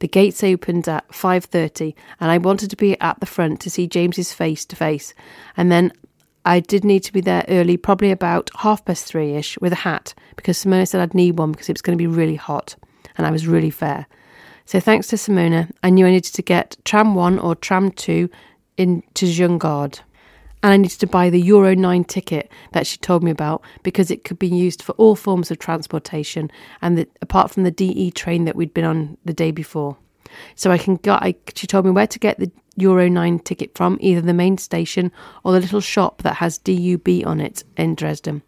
The 0.00 0.08
gates 0.08 0.42
opened 0.42 0.88
at 0.88 1.08
5:30 1.12 1.94
and 2.20 2.30
I 2.30 2.38
wanted 2.38 2.70
to 2.70 2.76
be 2.76 3.00
at 3.00 3.20
the 3.20 3.26
front 3.26 3.60
to 3.60 3.70
see 3.70 3.86
James's 3.86 4.32
face 4.32 4.64
to 4.66 4.76
face. 4.76 5.14
And 5.56 5.70
then 5.70 5.92
I 6.46 6.60
did 6.60 6.84
need 6.84 7.00
to 7.00 7.12
be 7.12 7.20
there 7.20 7.44
early, 7.48 7.76
probably 7.76 8.12
about 8.12 8.50
half 8.54 8.84
past 8.84 9.04
three 9.04 9.34
ish, 9.34 9.58
with 9.58 9.72
a 9.72 9.76
hat 9.76 10.14
because 10.36 10.56
Simona 10.56 10.86
said 10.86 11.00
I'd 11.00 11.12
need 11.12 11.38
one 11.38 11.50
because 11.50 11.68
it 11.68 11.74
was 11.74 11.82
going 11.82 11.98
to 11.98 12.02
be 12.02 12.06
really 12.06 12.36
hot 12.36 12.76
and 13.18 13.26
I 13.26 13.32
was 13.32 13.48
really 13.48 13.70
fair. 13.70 14.06
So 14.64 14.78
thanks 14.78 15.08
to 15.08 15.16
Simona, 15.16 15.70
I 15.82 15.90
knew 15.90 16.06
I 16.06 16.10
needed 16.10 16.32
to 16.34 16.42
get 16.42 16.76
tram 16.84 17.16
one 17.16 17.40
or 17.40 17.56
tram 17.56 17.90
two 17.90 18.30
into 18.76 19.26
Junge 19.26 19.58
Garde. 19.58 20.00
And 20.62 20.72
I 20.72 20.76
needed 20.76 21.00
to 21.00 21.06
buy 21.06 21.30
the 21.30 21.40
Euro 21.42 21.74
9 21.74 22.04
ticket 22.04 22.50
that 22.72 22.86
she 22.86 22.96
told 22.98 23.22
me 23.22 23.30
about 23.30 23.62
because 23.82 24.10
it 24.10 24.24
could 24.24 24.38
be 24.38 24.48
used 24.48 24.82
for 24.82 24.92
all 24.92 25.14
forms 25.14 25.50
of 25.50 25.58
transportation 25.58 26.50
and 26.80 26.96
the, 26.96 27.08
apart 27.22 27.50
from 27.50 27.64
the 27.64 27.70
DE 27.70 28.12
train 28.12 28.44
that 28.44 28.56
we'd 28.56 28.74
been 28.74 28.84
on 28.84 29.18
the 29.24 29.34
day 29.34 29.50
before. 29.50 29.96
So 30.54 30.70
I 30.70 30.78
can 30.78 30.96
get, 30.96 31.22
I, 31.22 31.34
she 31.54 31.66
told 31.66 31.84
me 31.84 31.90
where 31.90 32.06
to 32.06 32.18
get 32.18 32.38
the 32.38 32.50
Euro 32.76 33.08
9 33.08 33.38
ticket 33.40 33.76
from, 33.76 33.98
either 34.00 34.20
the 34.20 34.34
main 34.34 34.58
station 34.58 35.10
or 35.44 35.52
the 35.52 35.60
little 35.60 35.80
shop 35.80 36.22
that 36.22 36.36
has 36.36 36.58
DVB 36.58 37.26
on 37.26 37.40
it 37.40 37.64
in 37.76 37.94
Dresden. 37.94 38.42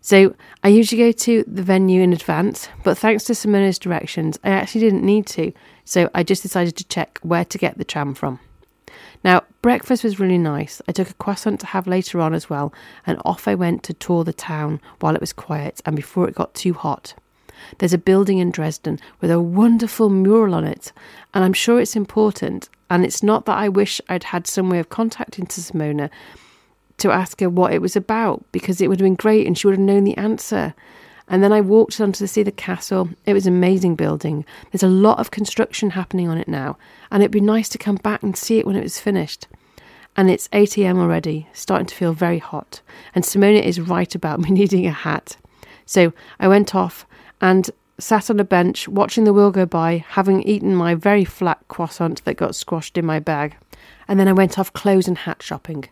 So 0.00 0.34
I 0.64 0.68
usually 0.68 1.02
go 1.02 1.12
to 1.12 1.44
the 1.46 1.62
venue 1.62 2.02
in 2.02 2.12
advance, 2.12 2.68
but 2.84 2.96
thanks 2.96 3.24
to 3.24 3.34
Simona's 3.34 3.78
directions, 3.78 4.38
I 4.42 4.50
actually 4.50 4.80
didn't 4.80 5.04
need 5.04 5.26
to. 5.28 5.52
So 5.84 6.08
I 6.14 6.22
just 6.22 6.42
decided 6.42 6.76
to 6.76 6.84
check 6.84 7.18
where 7.22 7.44
to 7.44 7.58
get 7.58 7.76
the 7.76 7.84
tram 7.84 8.14
from. 8.14 8.40
Now, 9.22 9.42
breakfast 9.60 10.02
was 10.02 10.18
really 10.18 10.38
nice. 10.38 10.80
I 10.88 10.92
took 10.92 11.10
a 11.10 11.14
croissant 11.14 11.60
to 11.60 11.66
have 11.66 11.86
later 11.86 12.20
on 12.20 12.32
as 12.32 12.48
well, 12.48 12.72
and 13.06 13.20
off 13.24 13.46
I 13.46 13.54
went 13.54 13.82
to 13.84 13.94
tour 13.94 14.24
the 14.24 14.32
town 14.32 14.80
while 15.00 15.14
it 15.14 15.20
was 15.20 15.34
quiet 15.34 15.82
and 15.84 15.94
before 15.94 16.26
it 16.26 16.34
got 16.34 16.54
too 16.54 16.72
hot. 16.72 17.14
There's 17.78 17.92
a 17.92 17.98
building 17.98 18.38
in 18.38 18.50
Dresden 18.50 18.98
with 19.20 19.30
a 19.30 19.40
wonderful 19.40 20.08
mural 20.08 20.54
on 20.54 20.64
it, 20.64 20.92
and 21.34 21.44
I'm 21.44 21.52
sure 21.52 21.78
it's 21.78 21.94
important. 21.94 22.70
And 22.90 23.04
it's 23.04 23.22
not 23.22 23.46
that 23.46 23.56
I 23.56 23.68
wish 23.68 24.00
I'd 24.08 24.24
had 24.24 24.46
some 24.46 24.68
way 24.68 24.80
of 24.80 24.88
contacting 24.88 25.46
to 25.46 25.60
Simona 25.60 26.10
to 26.98 27.10
ask 27.10 27.40
her 27.40 27.48
what 27.48 27.72
it 27.72 27.80
was 27.80 27.96
about, 27.96 28.44
because 28.52 28.80
it 28.80 28.88
would 28.88 29.00
have 29.00 29.06
been 29.06 29.14
great 29.14 29.46
and 29.46 29.56
she 29.56 29.66
would 29.66 29.76
have 29.76 29.80
known 29.80 30.04
the 30.04 30.16
answer. 30.16 30.74
And 31.28 31.44
then 31.44 31.52
I 31.52 31.60
walked 31.60 32.00
on 32.00 32.10
to 32.12 32.26
see 32.26 32.42
the 32.42 32.50
castle. 32.50 33.08
It 33.24 33.32
was 33.32 33.46
an 33.46 33.54
amazing 33.54 33.94
building. 33.94 34.44
There's 34.72 34.82
a 34.82 34.88
lot 34.88 35.20
of 35.20 35.30
construction 35.30 35.90
happening 35.90 36.28
on 36.28 36.36
it 36.36 36.48
now, 36.48 36.76
and 37.10 37.22
it'd 37.22 37.30
be 37.30 37.40
nice 37.40 37.68
to 37.70 37.78
come 37.78 37.94
back 37.94 38.22
and 38.24 38.36
see 38.36 38.58
it 38.58 38.66
when 38.66 38.76
it 38.76 38.82
was 38.82 39.00
finished. 39.00 39.46
And 40.16 40.28
it's 40.28 40.48
8 40.52 40.76
am 40.78 40.98
already, 40.98 41.48
starting 41.52 41.86
to 41.86 41.94
feel 41.94 42.12
very 42.12 42.40
hot. 42.40 42.80
And 43.14 43.24
Simona 43.24 43.62
is 43.62 43.80
right 43.80 44.12
about 44.12 44.40
me 44.40 44.50
needing 44.50 44.86
a 44.86 44.92
hat. 44.92 45.36
So 45.86 46.12
I 46.40 46.48
went 46.48 46.74
off 46.74 47.06
and 47.40 47.70
sat 48.00 48.30
on 48.30 48.40
a 48.40 48.44
bench 48.44 48.88
watching 48.88 49.24
the 49.24 49.32
wheel 49.32 49.50
go 49.50 49.66
by, 49.66 50.04
having 50.08 50.42
eaten 50.42 50.74
my 50.74 50.94
very 50.94 51.24
flat 51.24 51.58
croissant 51.68 52.24
that 52.24 52.36
got 52.36 52.54
squashed 52.54 52.98
in 52.98 53.06
my 53.06 53.20
bag. 53.20 53.56
And 54.08 54.18
then 54.18 54.28
I 54.28 54.32
went 54.32 54.58
off 54.58 54.72
clothes 54.72 55.08
and 55.08 55.18
hat 55.18 55.42
shopping. 55.42 55.84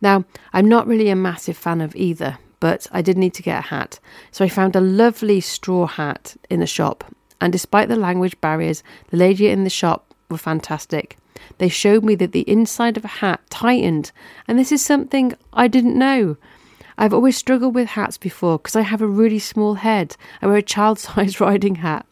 Now, 0.00 0.24
I'm 0.52 0.68
not 0.68 0.86
really 0.86 1.08
a 1.08 1.16
massive 1.16 1.56
fan 1.56 1.80
of 1.80 1.96
either, 1.96 2.38
but 2.60 2.86
I 2.92 3.02
did 3.02 3.16
need 3.16 3.34
to 3.34 3.42
get 3.42 3.58
a 3.58 3.68
hat. 3.68 3.98
So 4.30 4.44
I 4.44 4.48
found 4.48 4.76
a 4.76 4.80
lovely 4.80 5.40
straw 5.40 5.86
hat 5.86 6.36
in 6.50 6.60
the 6.60 6.66
shop. 6.66 7.04
And 7.40 7.52
despite 7.52 7.88
the 7.88 7.96
language 7.96 8.40
barriers, 8.40 8.82
the 9.10 9.16
lady 9.16 9.48
in 9.48 9.64
the 9.64 9.70
shop 9.70 10.14
were 10.30 10.38
fantastic. 10.38 11.16
They 11.58 11.68
showed 11.68 12.04
me 12.04 12.14
that 12.16 12.32
the 12.32 12.48
inside 12.48 12.96
of 12.96 13.04
a 13.04 13.08
hat 13.08 13.40
tightened, 13.50 14.10
and 14.48 14.58
this 14.58 14.72
is 14.72 14.84
something 14.84 15.34
I 15.52 15.68
didn't 15.68 15.98
know. 15.98 16.36
I've 16.98 17.14
always 17.14 17.36
struggled 17.36 17.74
with 17.74 17.88
hats 17.88 18.18
before 18.18 18.58
because 18.58 18.76
I 18.76 18.82
have 18.82 19.02
a 19.02 19.06
really 19.06 19.38
small 19.38 19.74
head. 19.74 20.16
I 20.40 20.46
wear 20.46 20.56
a 20.56 20.62
child 20.62 20.98
sized 21.00 21.40
riding 21.40 21.76
hat. 21.76 22.06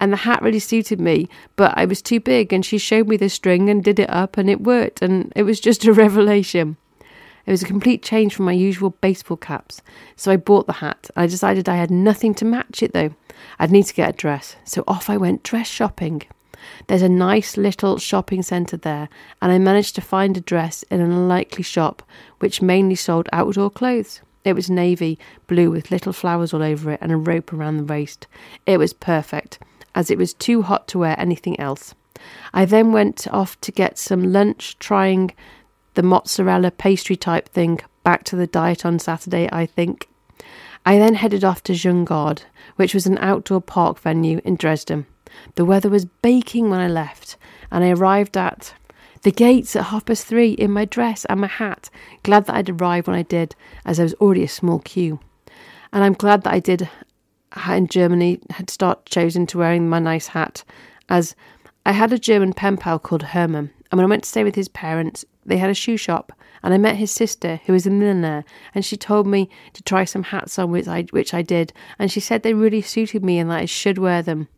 And 0.00 0.12
the 0.12 0.16
hat 0.16 0.42
really 0.42 0.58
suited 0.58 1.00
me, 1.00 1.28
but 1.54 1.74
I 1.76 1.84
was 1.84 2.02
too 2.02 2.18
big. 2.18 2.52
And 2.52 2.64
she 2.64 2.78
showed 2.78 3.06
me 3.06 3.16
the 3.16 3.28
string 3.28 3.70
and 3.70 3.84
did 3.84 4.00
it 4.00 4.10
up, 4.10 4.36
and 4.36 4.50
it 4.50 4.60
worked. 4.60 5.00
And 5.00 5.32
it 5.36 5.44
was 5.44 5.60
just 5.68 5.84
a 5.84 5.92
revelation. 5.92 6.76
It 7.46 7.50
was 7.50 7.62
a 7.62 7.66
complete 7.66 8.02
change 8.02 8.34
from 8.34 8.44
my 8.44 8.52
usual 8.52 8.90
baseball 8.90 9.36
caps. 9.36 9.82
So 10.16 10.30
I 10.30 10.36
bought 10.36 10.66
the 10.66 10.74
hat. 10.74 11.10
I 11.16 11.26
decided 11.26 11.68
I 11.68 11.76
had 11.76 11.90
nothing 11.90 12.34
to 12.36 12.44
match 12.44 12.82
it 12.82 12.92
though. 12.92 13.14
I'd 13.58 13.72
need 13.72 13.86
to 13.86 13.94
get 13.94 14.10
a 14.10 14.12
dress. 14.12 14.56
So 14.64 14.84
off 14.86 15.10
I 15.10 15.16
went 15.16 15.42
dress 15.42 15.68
shopping. 15.68 16.22
There's 16.86 17.02
a 17.02 17.08
nice 17.08 17.56
little 17.56 17.98
shopping 17.98 18.42
centre 18.42 18.76
there, 18.76 19.08
and 19.40 19.52
I 19.52 19.58
managed 19.58 19.94
to 19.96 20.00
find 20.00 20.36
a 20.36 20.40
dress 20.40 20.82
in 20.84 21.00
an 21.00 21.10
unlikely 21.10 21.64
shop 21.64 22.02
which 22.38 22.62
mainly 22.62 22.94
sold 22.94 23.28
outdoor 23.32 23.70
clothes. 23.70 24.20
It 24.44 24.54
was 24.54 24.68
navy 24.68 25.18
blue 25.46 25.70
with 25.70 25.90
little 25.90 26.12
flowers 26.12 26.52
all 26.52 26.62
over 26.62 26.92
it 26.92 26.98
and 27.00 27.12
a 27.12 27.16
rope 27.16 27.52
around 27.52 27.76
the 27.76 27.84
waist. 27.84 28.26
It 28.66 28.78
was 28.78 28.92
perfect, 28.92 29.58
as 29.94 30.10
it 30.10 30.18
was 30.18 30.34
too 30.34 30.62
hot 30.62 30.88
to 30.88 30.98
wear 30.98 31.14
anything 31.18 31.58
else. 31.60 31.94
I 32.52 32.64
then 32.64 32.92
went 32.92 33.26
off 33.28 33.60
to 33.62 33.72
get 33.72 33.98
some 33.98 34.32
lunch, 34.32 34.78
trying 34.78 35.32
the 35.94 36.02
mozzarella 36.02 36.70
pastry 36.70 37.16
type 37.16 37.48
thing, 37.48 37.80
back 38.02 38.24
to 38.24 38.36
the 38.36 38.46
diet 38.46 38.84
on 38.84 38.98
Saturday, 38.98 39.48
I 39.52 39.66
think. 39.66 40.08
I 40.84 40.98
then 40.98 41.14
headed 41.14 41.44
off 41.44 41.62
to 41.64 41.74
Junge 41.74 42.04
Garde, 42.04 42.42
which 42.76 42.94
was 42.94 43.06
an 43.06 43.18
outdoor 43.18 43.60
park 43.60 44.00
venue 44.00 44.40
in 44.44 44.56
Dresden. 44.56 45.06
The 45.54 45.64
weather 45.64 45.88
was 45.88 46.04
baking 46.04 46.70
when 46.70 46.80
I 46.80 46.88
left, 46.88 47.36
and 47.70 47.82
I 47.84 47.90
arrived 47.90 48.36
at 48.36 48.74
the 49.22 49.30
gates 49.30 49.76
at 49.76 49.84
half 49.84 50.04
past 50.04 50.26
three 50.26 50.52
in 50.52 50.72
my 50.72 50.84
dress 50.84 51.24
and 51.26 51.40
my 51.40 51.46
hat, 51.46 51.90
glad 52.22 52.46
that 52.46 52.56
I'd 52.56 52.70
arrived 52.70 53.06
when 53.06 53.16
I 53.16 53.22
did, 53.22 53.54
as 53.84 53.96
there 53.96 54.04
was 54.04 54.14
already 54.14 54.42
a 54.42 54.48
small 54.48 54.80
queue. 54.80 55.20
And 55.92 56.02
I'm 56.02 56.14
glad 56.14 56.42
that 56.42 56.52
I 56.52 56.58
did 56.58 56.88
in 57.68 57.86
Germany 57.86 58.40
had 58.50 58.70
start 58.70 59.06
chosen 59.06 59.46
to 59.46 59.58
wearing 59.58 59.88
my 59.88 59.98
nice 59.98 60.28
hat, 60.28 60.64
as 61.08 61.36
I 61.86 61.92
had 61.92 62.12
a 62.12 62.18
German 62.18 62.52
pen 62.52 62.76
pal 62.76 62.98
called 62.98 63.22
Herman, 63.22 63.70
and 63.90 63.98
when 63.98 64.04
I 64.04 64.08
went 64.08 64.24
to 64.24 64.28
stay 64.28 64.44
with 64.44 64.54
his 64.54 64.68
parents, 64.68 65.24
they 65.44 65.58
had 65.58 65.70
a 65.70 65.74
shoe 65.74 65.96
shop, 65.96 66.32
and 66.62 66.72
I 66.72 66.78
met 66.78 66.96
his 66.96 67.10
sister, 67.10 67.60
who 67.66 67.72
was 67.72 67.86
a 67.86 67.90
milliner, 67.90 68.44
and 68.74 68.84
she 68.84 68.96
told 68.96 69.26
me 69.26 69.50
to 69.74 69.82
try 69.82 70.04
some 70.04 70.22
hats 70.22 70.58
on, 70.58 70.70
which 70.70 70.88
I, 70.88 71.02
which 71.10 71.34
I 71.34 71.42
did, 71.42 71.72
and 71.98 72.10
she 72.10 72.20
said 72.20 72.42
they 72.42 72.54
really 72.54 72.82
suited 72.82 73.24
me 73.24 73.38
and 73.38 73.50
that 73.50 73.58
I 73.60 73.64
should 73.66 73.98
wear 73.98 74.22
them. 74.22 74.48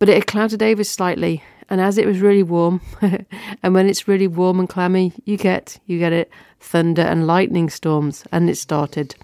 But 0.00 0.08
it 0.08 0.14
had 0.14 0.26
clouded 0.26 0.62
over 0.62 0.82
slightly, 0.82 1.44
and 1.68 1.80
as 1.80 1.98
it 1.98 2.06
was 2.06 2.20
really 2.20 2.42
warm, 2.42 2.80
and 3.62 3.74
when 3.74 3.86
it's 3.86 4.08
really 4.08 4.26
warm 4.26 4.58
and 4.58 4.68
clammy, 4.68 5.12
you 5.24 5.36
get, 5.36 5.78
you 5.86 5.98
get 5.98 6.12
it, 6.12 6.30
thunder 6.58 7.02
and 7.02 7.26
lightning 7.26 7.70
storms, 7.70 8.24
and 8.32 8.50
it 8.50 8.56
started. 8.56 9.14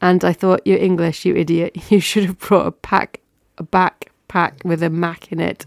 And 0.00 0.24
I 0.24 0.32
thought, 0.32 0.62
you're 0.64 0.78
English, 0.78 1.24
you 1.24 1.36
idiot. 1.36 1.76
You 1.90 2.00
should 2.00 2.24
have 2.24 2.38
brought 2.38 2.66
a 2.66 2.72
pack, 2.72 3.20
a 3.58 3.64
backpack 3.64 4.64
with 4.64 4.82
a 4.82 4.90
Mac 4.90 5.30
in 5.30 5.40
it 5.40 5.66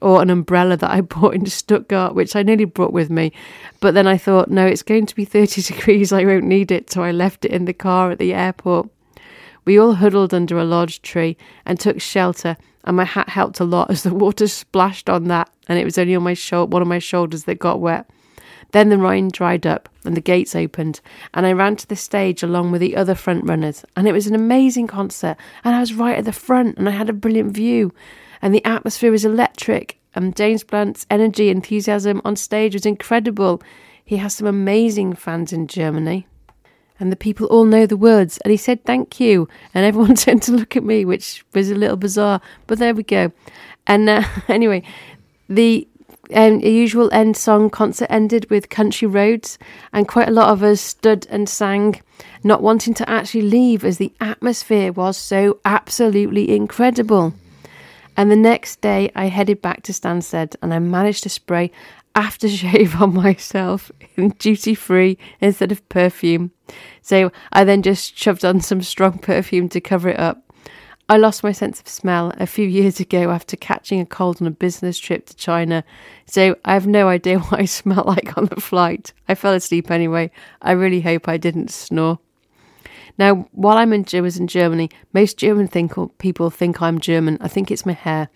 or 0.00 0.22
an 0.22 0.30
umbrella 0.30 0.76
that 0.76 0.90
I 0.90 1.00
bought 1.02 1.34
in 1.34 1.46
Stuttgart, 1.46 2.14
which 2.14 2.34
I 2.34 2.42
nearly 2.42 2.64
brought 2.64 2.92
with 2.92 3.10
me. 3.10 3.32
But 3.80 3.94
then 3.94 4.06
I 4.06 4.16
thought, 4.16 4.50
no, 4.50 4.66
it's 4.66 4.82
going 4.82 5.06
to 5.06 5.14
be 5.14 5.24
30 5.24 5.62
degrees, 5.62 6.12
I 6.12 6.24
won't 6.24 6.44
need 6.44 6.70
it. 6.70 6.90
So 6.90 7.02
I 7.02 7.10
left 7.10 7.44
it 7.44 7.50
in 7.50 7.66
the 7.66 7.72
car 7.74 8.10
at 8.10 8.18
the 8.18 8.34
airport. 8.34 8.88
We 9.64 9.78
all 9.78 9.94
huddled 9.94 10.32
under 10.32 10.58
a 10.58 10.64
large 10.64 11.02
tree 11.02 11.36
and 11.66 11.78
took 11.78 12.00
shelter, 12.00 12.56
and 12.84 12.96
my 12.96 13.04
hat 13.04 13.28
helped 13.28 13.60
a 13.60 13.64
lot 13.64 13.90
as 13.90 14.02
the 14.02 14.14
water 14.14 14.46
splashed 14.46 15.08
on 15.08 15.24
that, 15.24 15.50
and 15.68 15.78
it 15.78 15.84
was 15.84 15.98
only 15.98 16.14
on 16.14 16.22
my 16.22 16.34
shoulder, 16.34 16.70
one 16.70 16.82
of 16.82 16.88
my 16.88 16.98
shoulders 16.98 17.44
that 17.44 17.58
got 17.58 17.80
wet. 17.80 18.08
Then 18.72 18.90
the 18.90 18.98
rain 18.98 19.28
dried 19.32 19.66
up 19.66 19.88
and 20.04 20.16
the 20.16 20.20
gates 20.20 20.54
opened, 20.54 21.00
and 21.32 21.46
I 21.46 21.52
ran 21.52 21.76
to 21.76 21.86
the 21.86 21.96
stage 21.96 22.42
along 22.42 22.70
with 22.70 22.80
the 22.80 22.96
other 22.96 23.14
front 23.14 23.46
runners. 23.46 23.84
And 23.96 24.06
it 24.06 24.12
was 24.12 24.26
an 24.26 24.34
amazing 24.34 24.86
concert, 24.86 25.36
and 25.64 25.74
I 25.74 25.80
was 25.80 25.94
right 25.94 26.18
at 26.18 26.24
the 26.24 26.32
front, 26.32 26.76
and 26.78 26.88
I 26.88 26.92
had 26.92 27.08
a 27.08 27.14
brilliant 27.14 27.52
view 27.52 27.92
and 28.42 28.54
the 28.54 28.64
atmosphere 28.64 29.10
was 29.10 29.24
electric. 29.24 29.98
And 30.14 30.34
James 30.34 30.64
Blunt's 30.64 31.06
energy, 31.10 31.50
enthusiasm 31.50 32.20
on 32.24 32.36
stage 32.36 32.74
was 32.74 32.86
incredible. 32.86 33.62
He 34.04 34.16
has 34.16 34.34
some 34.34 34.46
amazing 34.46 35.14
fans 35.14 35.52
in 35.52 35.66
Germany. 35.66 36.26
And 37.00 37.12
the 37.12 37.16
people 37.16 37.46
all 37.46 37.64
know 37.64 37.86
the 37.86 37.96
words. 37.96 38.38
And 38.38 38.50
he 38.50 38.56
said, 38.56 38.84
Thank 38.84 39.20
you. 39.20 39.48
And 39.74 39.84
everyone 39.84 40.14
turned 40.16 40.42
to 40.44 40.52
look 40.52 40.76
at 40.76 40.84
me, 40.84 41.04
which 41.04 41.44
was 41.54 41.70
a 41.70 41.74
little 41.74 41.96
bizarre. 41.96 42.40
But 42.66 42.78
there 42.78 42.94
we 42.94 43.02
go. 43.02 43.32
And 43.86 44.08
uh, 44.08 44.22
anyway, 44.48 44.82
the 45.48 45.86
um, 46.34 46.60
usual 46.60 47.08
end 47.12 47.36
song 47.36 47.70
concert 47.70 48.08
ended 48.10 48.50
with 48.50 48.68
Country 48.68 49.08
Roads, 49.08 49.58
and 49.92 50.06
quite 50.06 50.28
a 50.28 50.32
lot 50.32 50.50
of 50.50 50.62
us 50.62 50.80
stood 50.80 51.26
and 51.30 51.48
sang, 51.48 52.00
not 52.44 52.62
wanting 52.62 52.94
to 52.94 53.08
actually 53.08 53.42
leave 53.42 53.84
as 53.84 53.98
the 53.98 54.12
atmosphere 54.20 54.92
was 54.92 55.16
so 55.16 55.58
absolutely 55.64 56.54
incredible. 56.54 57.32
And 58.16 58.30
the 58.30 58.36
next 58.36 58.80
day, 58.80 59.10
I 59.14 59.26
headed 59.26 59.62
back 59.62 59.84
to 59.84 59.92
Stansted 59.92 60.56
and 60.60 60.74
I 60.74 60.80
managed 60.80 61.22
to 61.22 61.28
spray 61.28 61.70
aftershave 62.16 63.00
on 63.00 63.14
myself 63.14 63.92
in 64.16 64.30
duty 64.30 64.74
free 64.74 65.16
instead 65.40 65.70
of 65.70 65.88
perfume. 65.88 66.50
So 67.02 67.32
I 67.52 67.64
then 67.64 67.82
just 67.82 68.16
shoved 68.16 68.44
on 68.44 68.60
some 68.60 68.82
strong 68.82 69.18
perfume 69.18 69.68
to 69.70 69.80
cover 69.80 70.08
it 70.08 70.18
up. 70.18 70.42
I 71.10 71.16
lost 71.16 71.42
my 71.42 71.52
sense 71.52 71.80
of 71.80 71.88
smell 71.88 72.34
a 72.36 72.46
few 72.46 72.66
years 72.68 73.00
ago 73.00 73.30
after 73.30 73.56
catching 73.56 74.00
a 74.00 74.06
cold 74.06 74.42
on 74.42 74.46
a 74.46 74.52
business 74.52 74.98
trip 74.98 75.26
to 75.26 75.36
China, 75.36 75.84
so 76.26 76.56
I 76.64 76.74
have 76.74 76.86
no 76.86 77.08
idea 77.08 77.38
what 77.38 77.60
I 77.60 77.64
smell 77.64 78.04
like 78.06 78.36
on 78.36 78.46
the 78.46 78.60
flight. 78.60 79.12
I 79.28 79.34
fell 79.34 79.54
asleep 79.54 79.90
anyway. 79.90 80.30
I 80.60 80.72
really 80.72 81.00
hope 81.00 81.28
I 81.28 81.38
didn't 81.38 81.70
snore. 81.70 82.18
Now, 83.16 83.48
while 83.50 83.76
I'm 83.76 83.92
in, 83.92 84.06
was 84.22 84.36
in 84.36 84.46
Germany, 84.46 84.90
most 85.12 85.38
German 85.38 85.66
think, 85.66 85.92
people 86.18 86.50
think 86.50 86.80
I'm 86.80 87.00
German. 87.00 87.36
I 87.40 87.48
think 87.48 87.70
it's 87.70 87.84
my 87.84 87.92
hair. 87.92 88.28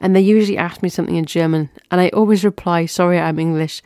And 0.00 0.16
they 0.16 0.22
usually 0.22 0.56
ask 0.56 0.82
me 0.82 0.88
something 0.88 1.16
in 1.16 1.26
German, 1.26 1.70
and 1.90 2.00
I 2.00 2.08
always 2.10 2.44
reply, 2.44 2.86
sorry, 2.86 3.20
I'm 3.20 3.38
English. 3.38 3.82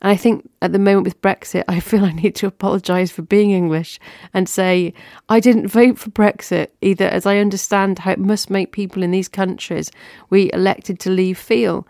And 0.00 0.10
I 0.12 0.16
think 0.16 0.48
at 0.62 0.72
the 0.72 0.78
moment 0.78 1.04
with 1.04 1.20
Brexit, 1.20 1.64
I 1.68 1.80
feel 1.80 2.04
I 2.04 2.12
need 2.12 2.34
to 2.36 2.46
apologise 2.46 3.10
for 3.10 3.22
being 3.22 3.50
English 3.50 3.98
and 4.32 4.48
say 4.48 4.94
I 5.28 5.40
didn't 5.40 5.68
vote 5.68 5.98
for 5.98 6.10
Brexit 6.10 6.68
either, 6.80 7.06
as 7.06 7.26
I 7.26 7.38
understand 7.38 7.98
how 7.98 8.12
it 8.12 8.18
must 8.18 8.50
make 8.50 8.72
people 8.72 9.02
in 9.02 9.10
these 9.10 9.28
countries 9.28 9.90
we 10.30 10.52
elected 10.52 11.00
to 11.00 11.10
leave 11.10 11.38
feel. 11.38 11.86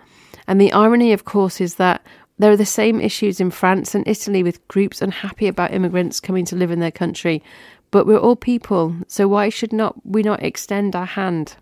And 0.47 0.61
the 0.61 0.73
irony, 0.73 1.13
of 1.13 1.27
course, 1.27 1.61
is 1.61 1.75
that 1.75 2.05
there 2.39 2.53
are 2.53 2.57
the 2.57 2.65
same 2.65 3.01
issues 3.01 3.41
in 3.41 3.51
France 3.51 3.95
and 3.95 4.07
Italy 4.07 4.43
with 4.43 4.67
groups 4.69 5.03
unhappy 5.03 5.49
about 5.49 5.75
immigrants 5.75 6.21
coming 6.21 6.45
to 6.47 6.57
live 6.57 6.71
in 6.71 6.79
their 6.79 6.91
country, 6.91 7.43
but 7.91 8.07
we're 8.07 8.19
all 8.19 8.37
people, 8.37 8.95
so 9.07 9.27
why 9.27 9.49
should 9.49 9.73
not 9.73 9.95
we 10.07 10.23
not 10.23 10.43
extend 10.43 10.95
our 10.95 11.07
hand 11.07 11.57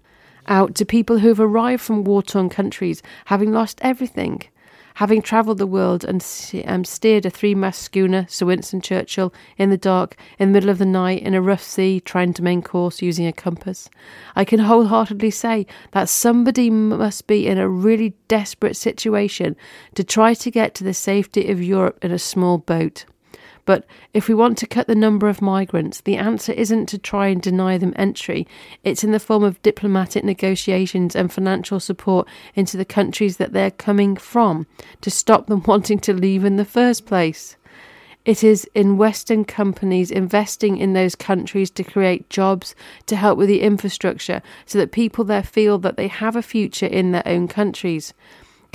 out 0.48 0.74
to 0.74 0.84
people 0.84 1.18
who 1.18 1.28
have 1.28 1.40
arrived 1.40 1.82
from 1.82 2.04
war-torn 2.04 2.48
countries, 2.48 3.02
having 3.24 3.52
lost 3.52 3.80
everything, 3.82 4.42
having 4.96 5.20
travelled 5.20 5.58
the 5.58 5.66
world 5.66 6.04
and 6.04 6.24
um, 6.64 6.82
steered 6.82 7.26
a 7.26 7.30
three-mast 7.30 7.82
schooner, 7.82 8.26
Sir 8.30 8.46
Winston 8.46 8.80
Churchill, 8.80 9.32
in 9.58 9.68
the 9.68 9.76
dark, 9.76 10.16
in 10.38 10.48
the 10.48 10.52
middle 10.54 10.70
of 10.70 10.78
the 10.78 10.86
night, 10.86 11.22
in 11.22 11.34
a 11.34 11.42
rough 11.42 11.62
sea, 11.62 12.00
trying 12.00 12.32
to 12.32 12.42
main 12.42 12.62
course 12.62 13.02
using 13.02 13.26
a 13.26 13.32
compass. 13.32 13.90
I 14.34 14.46
can 14.46 14.60
wholeheartedly 14.60 15.32
say 15.32 15.66
that 15.92 16.08
somebody 16.08 16.70
must 16.70 17.26
be 17.26 17.46
in 17.46 17.58
a 17.58 17.68
really 17.68 18.14
desperate 18.26 18.74
situation 18.74 19.54
to 19.96 20.02
try 20.02 20.32
to 20.32 20.50
get 20.50 20.74
to 20.76 20.84
the 20.84 20.94
safety 20.94 21.50
of 21.50 21.62
Europe 21.62 22.02
in 22.02 22.10
a 22.10 22.18
small 22.18 22.56
boat. 22.56 23.04
But 23.66 23.84
if 24.14 24.28
we 24.28 24.34
want 24.34 24.56
to 24.58 24.66
cut 24.66 24.86
the 24.86 24.94
number 24.94 25.28
of 25.28 25.42
migrants, 25.42 26.00
the 26.00 26.16
answer 26.16 26.52
isn't 26.52 26.86
to 26.86 26.98
try 26.98 27.26
and 27.26 27.42
deny 27.42 27.76
them 27.76 27.92
entry. 27.96 28.46
It's 28.84 29.04
in 29.04 29.12
the 29.12 29.20
form 29.20 29.44
of 29.44 29.60
diplomatic 29.60 30.24
negotiations 30.24 31.14
and 31.14 31.30
financial 31.30 31.80
support 31.80 32.26
into 32.54 32.76
the 32.76 32.84
countries 32.84 33.36
that 33.36 33.52
they're 33.52 33.72
coming 33.72 34.16
from 34.16 34.66
to 35.02 35.10
stop 35.10 35.48
them 35.48 35.62
wanting 35.66 35.98
to 36.00 36.14
leave 36.14 36.44
in 36.44 36.56
the 36.56 36.64
first 36.64 37.04
place. 37.04 37.56
It 38.24 38.42
is 38.42 38.68
in 38.74 38.96
Western 38.96 39.44
companies 39.44 40.10
investing 40.10 40.78
in 40.78 40.94
those 40.94 41.14
countries 41.14 41.70
to 41.70 41.84
create 41.84 42.30
jobs, 42.30 42.74
to 43.06 43.14
help 43.14 43.38
with 43.38 43.48
the 43.48 43.60
infrastructure, 43.60 44.42
so 44.64 44.78
that 44.78 44.90
people 44.90 45.24
there 45.24 45.44
feel 45.44 45.78
that 45.78 45.96
they 45.96 46.08
have 46.08 46.34
a 46.34 46.42
future 46.42 46.86
in 46.86 47.12
their 47.12 47.26
own 47.26 47.46
countries. 47.46 48.14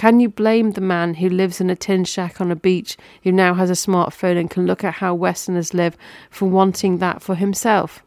Can 0.02 0.20
you 0.20 0.30
blame 0.30 0.72
the 0.72 0.82
man 0.82 1.14
who 1.14 1.30
lives 1.30 1.62
in 1.62 1.70
a 1.70 1.76
tin 1.76 2.06
shack 2.06 2.42
on 2.42 2.50
a 2.50 2.56
beach, 2.56 2.98
who 3.22 3.32
now 3.32 3.54
has 3.54 3.70
a 3.70 3.74
smartphone 3.74 4.36
and 4.36 4.50
can 4.50 4.66
look 4.66 4.84
at 4.84 4.96
how 4.96 5.14
Westerners 5.14 5.76
live, 5.76 5.96
for 6.32 6.50
wanting 6.50 6.98
that 6.98 7.22
for 7.22 7.36
himself? 7.36 8.02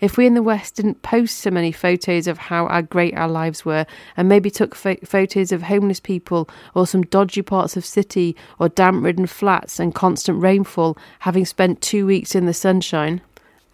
If 0.00 0.16
we 0.16 0.26
in 0.26 0.34
the 0.34 0.44
West 0.44 0.76
didn't 0.76 1.02
post 1.02 1.38
so 1.38 1.50
many 1.50 1.72
photos 1.72 2.28
of 2.28 2.38
how 2.38 2.68
our 2.68 2.82
great 2.82 3.16
our 3.16 3.26
lives 3.26 3.64
were, 3.64 3.84
and 4.16 4.28
maybe 4.28 4.48
took 4.48 4.76
fo- 4.76 4.94
photos 5.04 5.50
of 5.50 5.62
homeless 5.62 5.98
people 5.98 6.48
or 6.72 6.86
some 6.86 7.02
dodgy 7.02 7.42
parts 7.42 7.76
of 7.76 7.84
city 7.84 8.36
or 8.60 8.68
damp 8.68 9.02
ridden 9.02 9.26
flats 9.26 9.80
and 9.80 9.92
constant 9.92 10.40
rainfall, 10.40 10.96
having 11.18 11.44
spent 11.44 11.80
two 11.80 12.06
weeks 12.06 12.36
in 12.36 12.46
the 12.46 12.54
sunshine, 12.54 13.22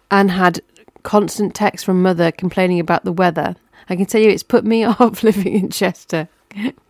and 0.09 0.31
had 0.31 0.61
constant 1.03 1.53
texts 1.53 1.85
from 1.85 2.01
mother 2.01 2.31
complaining 2.31 2.79
about 2.79 3.03
the 3.03 3.13
weather, 3.13 3.55
I 3.87 3.95
can 3.95 4.07
tell 4.07 4.19
you 4.19 4.29
it's 4.29 4.41
put 4.41 4.65
me 4.65 4.83
off 4.99 5.21
living 5.21 5.53
in 5.53 5.69
Chester 5.69 6.27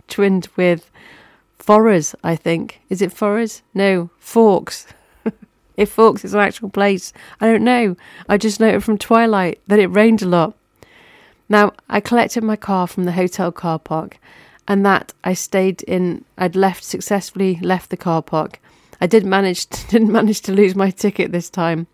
twinned 0.07 0.47
with 0.55 0.89
Forres, 1.59 2.15
I 2.23 2.35
think. 2.35 2.81
Is 2.89 3.01
it 3.01 3.11
Forres? 3.11 3.61
No, 3.73 4.09
Forks. 4.19 4.87
if 5.77 5.89
Forks 5.89 6.23
is 6.23 6.33
an 6.33 6.39
actual 6.39 6.69
place, 6.69 7.13
I 7.41 7.47
don't 7.47 7.63
know. 7.63 7.95
I 8.29 8.37
just 8.37 8.59
noted 8.59 8.83
from 8.83 8.97
Twilight 8.97 9.61
that 9.67 9.79
it 9.79 9.87
rained 9.87 10.21
a 10.21 10.27
lot. 10.27 10.55
Now, 11.49 11.73
I 11.89 11.99
collected 11.99 12.43
my 12.43 12.55
car 12.55 12.87
from 12.87 13.05
the 13.05 13.13
hotel 13.13 13.51
car 13.51 13.79
park, 13.79 14.17
and 14.67 14.85
that 14.85 15.13
I 15.23 15.33
stayed 15.33 15.81
in. 15.83 16.25
I'd 16.37 16.55
left 16.55 16.83
successfully 16.83 17.59
left 17.61 17.89
the 17.89 17.97
car 17.97 18.21
park. 18.21 18.59
I 18.99 19.07
did 19.07 19.25
manage 19.25 19.67
to, 19.67 19.87
didn't 19.91 20.11
manage 20.11 20.41
to 20.41 20.51
lose 20.51 20.75
my 20.75 20.89
ticket 20.89 21.31
this 21.31 21.49
time. 21.49 21.87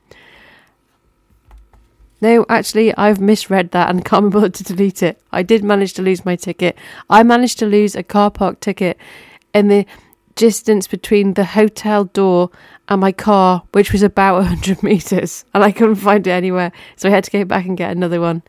No, 2.23 2.45
actually, 2.47 2.95
I've 2.95 3.19
misread 3.19 3.71
that 3.71 3.89
and 3.89 4.05
can't 4.05 4.23
remember 4.23 4.47
to 4.47 4.63
delete 4.63 5.03
it. 5.03 5.21
I 5.33 5.43
did 5.43 5.61
manage 5.61 5.91
to 5.95 6.01
lose 6.01 6.23
my 6.23 6.37
ticket. 6.37 6.77
I 7.09 7.21
managed 7.21 7.59
to 7.59 7.65
lose 7.65 7.97
a 7.97 8.01
car 8.01 8.31
park 8.31 8.61
ticket 8.61 8.97
in 9.53 9.67
the 9.67 9.85
distance 10.35 10.87
between 10.87 11.33
the 11.33 11.43
hotel 11.43 12.05
door 12.05 12.49
and 12.87 13.01
my 13.01 13.11
car, 13.11 13.63
which 13.73 13.91
was 13.91 14.03
about 14.03 14.35
100 14.39 14.81
metres, 14.81 15.43
and 15.53 15.65
I 15.65 15.73
couldn't 15.73 15.95
find 15.95 16.25
it 16.25 16.31
anywhere. 16.31 16.71
So 16.95 17.09
I 17.09 17.11
had 17.11 17.25
to 17.25 17.31
go 17.31 17.43
back 17.43 17.65
and 17.65 17.75
get 17.75 17.91
another 17.91 18.21
one. 18.21 18.41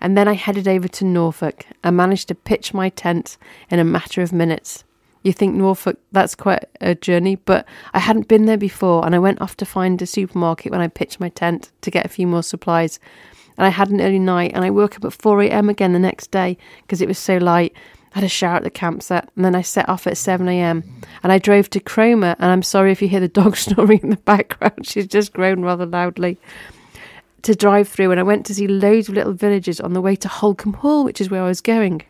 And 0.00 0.16
then 0.16 0.28
I 0.28 0.34
headed 0.34 0.68
over 0.68 0.86
to 0.86 1.04
Norfolk 1.04 1.66
and 1.82 1.96
managed 1.96 2.28
to 2.28 2.36
pitch 2.36 2.72
my 2.72 2.90
tent 2.90 3.38
in 3.70 3.80
a 3.80 3.84
matter 3.84 4.22
of 4.22 4.32
minutes. 4.32 4.84
You 5.22 5.32
think 5.32 5.54
Norfolk, 5.54 5.98
that's 6.12 6.34
quite 6.34 6.64
a 6.80 6.94
journey, 6.94 7.36
but 7.36 7.66
I 7.92 7.98
hadn't 7.98 8.28
been 8.28 8.46
there 8.46 8.56
before 8.56 9.04
and 9.04 9.14
I 9.14 9.18
went 9.18 9.40
off 9.40 9.56
to 9.58 9.66
find 9.66 10.00
a 10.00 10.06
supermarket 10.06 10.72
when 10.72 10.80
I 10.80 10.88
pitched 10.88 11.20
my 11.20 11.28
tent 11.28 11.70
to 11.82 11.90
get 11.90 12.06
a 12.06 12.08
few 12.08 12.26
more 12.26 12.42
supplies. 12.42 12.98
And 13.58 13.66
I 13.66 13.70
had 13.70 13.90
an 13.90 14.00
early 14.00 14.18
night 14.18 14.52
and 14.54 14.64
I 14.64 14.70
woke 14.70 14.96
up 14.96 15.04
at 15.04 15.12
4am 15.12 15.68
again 15.68 15.92
the 15.92 15.98
next 15.98 16.30
day 16.30 16.56
because 16.82 17.02
it 17.02 17.08
was 17.08 17.18
so 17.18 17.36
light. 17.36 17.74
I 18.14 18.20
had 18.20 18.24
a 18.24 18.28
shower 18.28 18.56
at 18.56 18.62
the 18.62 18.70
campsite 18.70 19.28
and 19.36 19.44
then 19.44 19.54
I 19.54 19.60
set 19.60 19.88
off 19.88 20.06
at 20.06 20.14
7am 20.14 20.84
and 21.22 21.32
I 21.32 21.38
drove 21.38 21.68
to 21.70 21.80
Cromer. 21.80 22.34
And 22.38 22.50
I'm 22.50 22.62
sorry 22.62 22.90
if 22.90 23.02
you 23.02 23.08
hear 23.08 23.20
the 23.20 23.28
dog 23.40 23.56
snoring 23.56 24.00
in 24.02 24.10
the 24.10 24.16
background, 24.16 24.86
she's 24.86 25.06
just 25.06 25.34
grown 25.34 25.62
rather 25.62 25.84
loudly 25.84 26.38
to 27.42 27.54
drive 27.54 27.88
through. 27.88 28.10
And 28.10 28.20
I 28.20 28.24
went 28.24 28.46
to 28.46 28.54
see 28.54 28.66
loads 28.66 29.10
of 29.10 29.14
little 29.14 29.34
villages 29.34 29.80
on 29.80 29.92
the 29.92 30.00
way 30.00 30.16
to 30.16 30.28
Holkham 30.28 30.76
Hall, 30.76 31.04
which 31.04 31.20
is 31.20 31.30
where 31.30 31.42
I 31.42 31.48
was 31.48 31.60
going. 31.60 32.02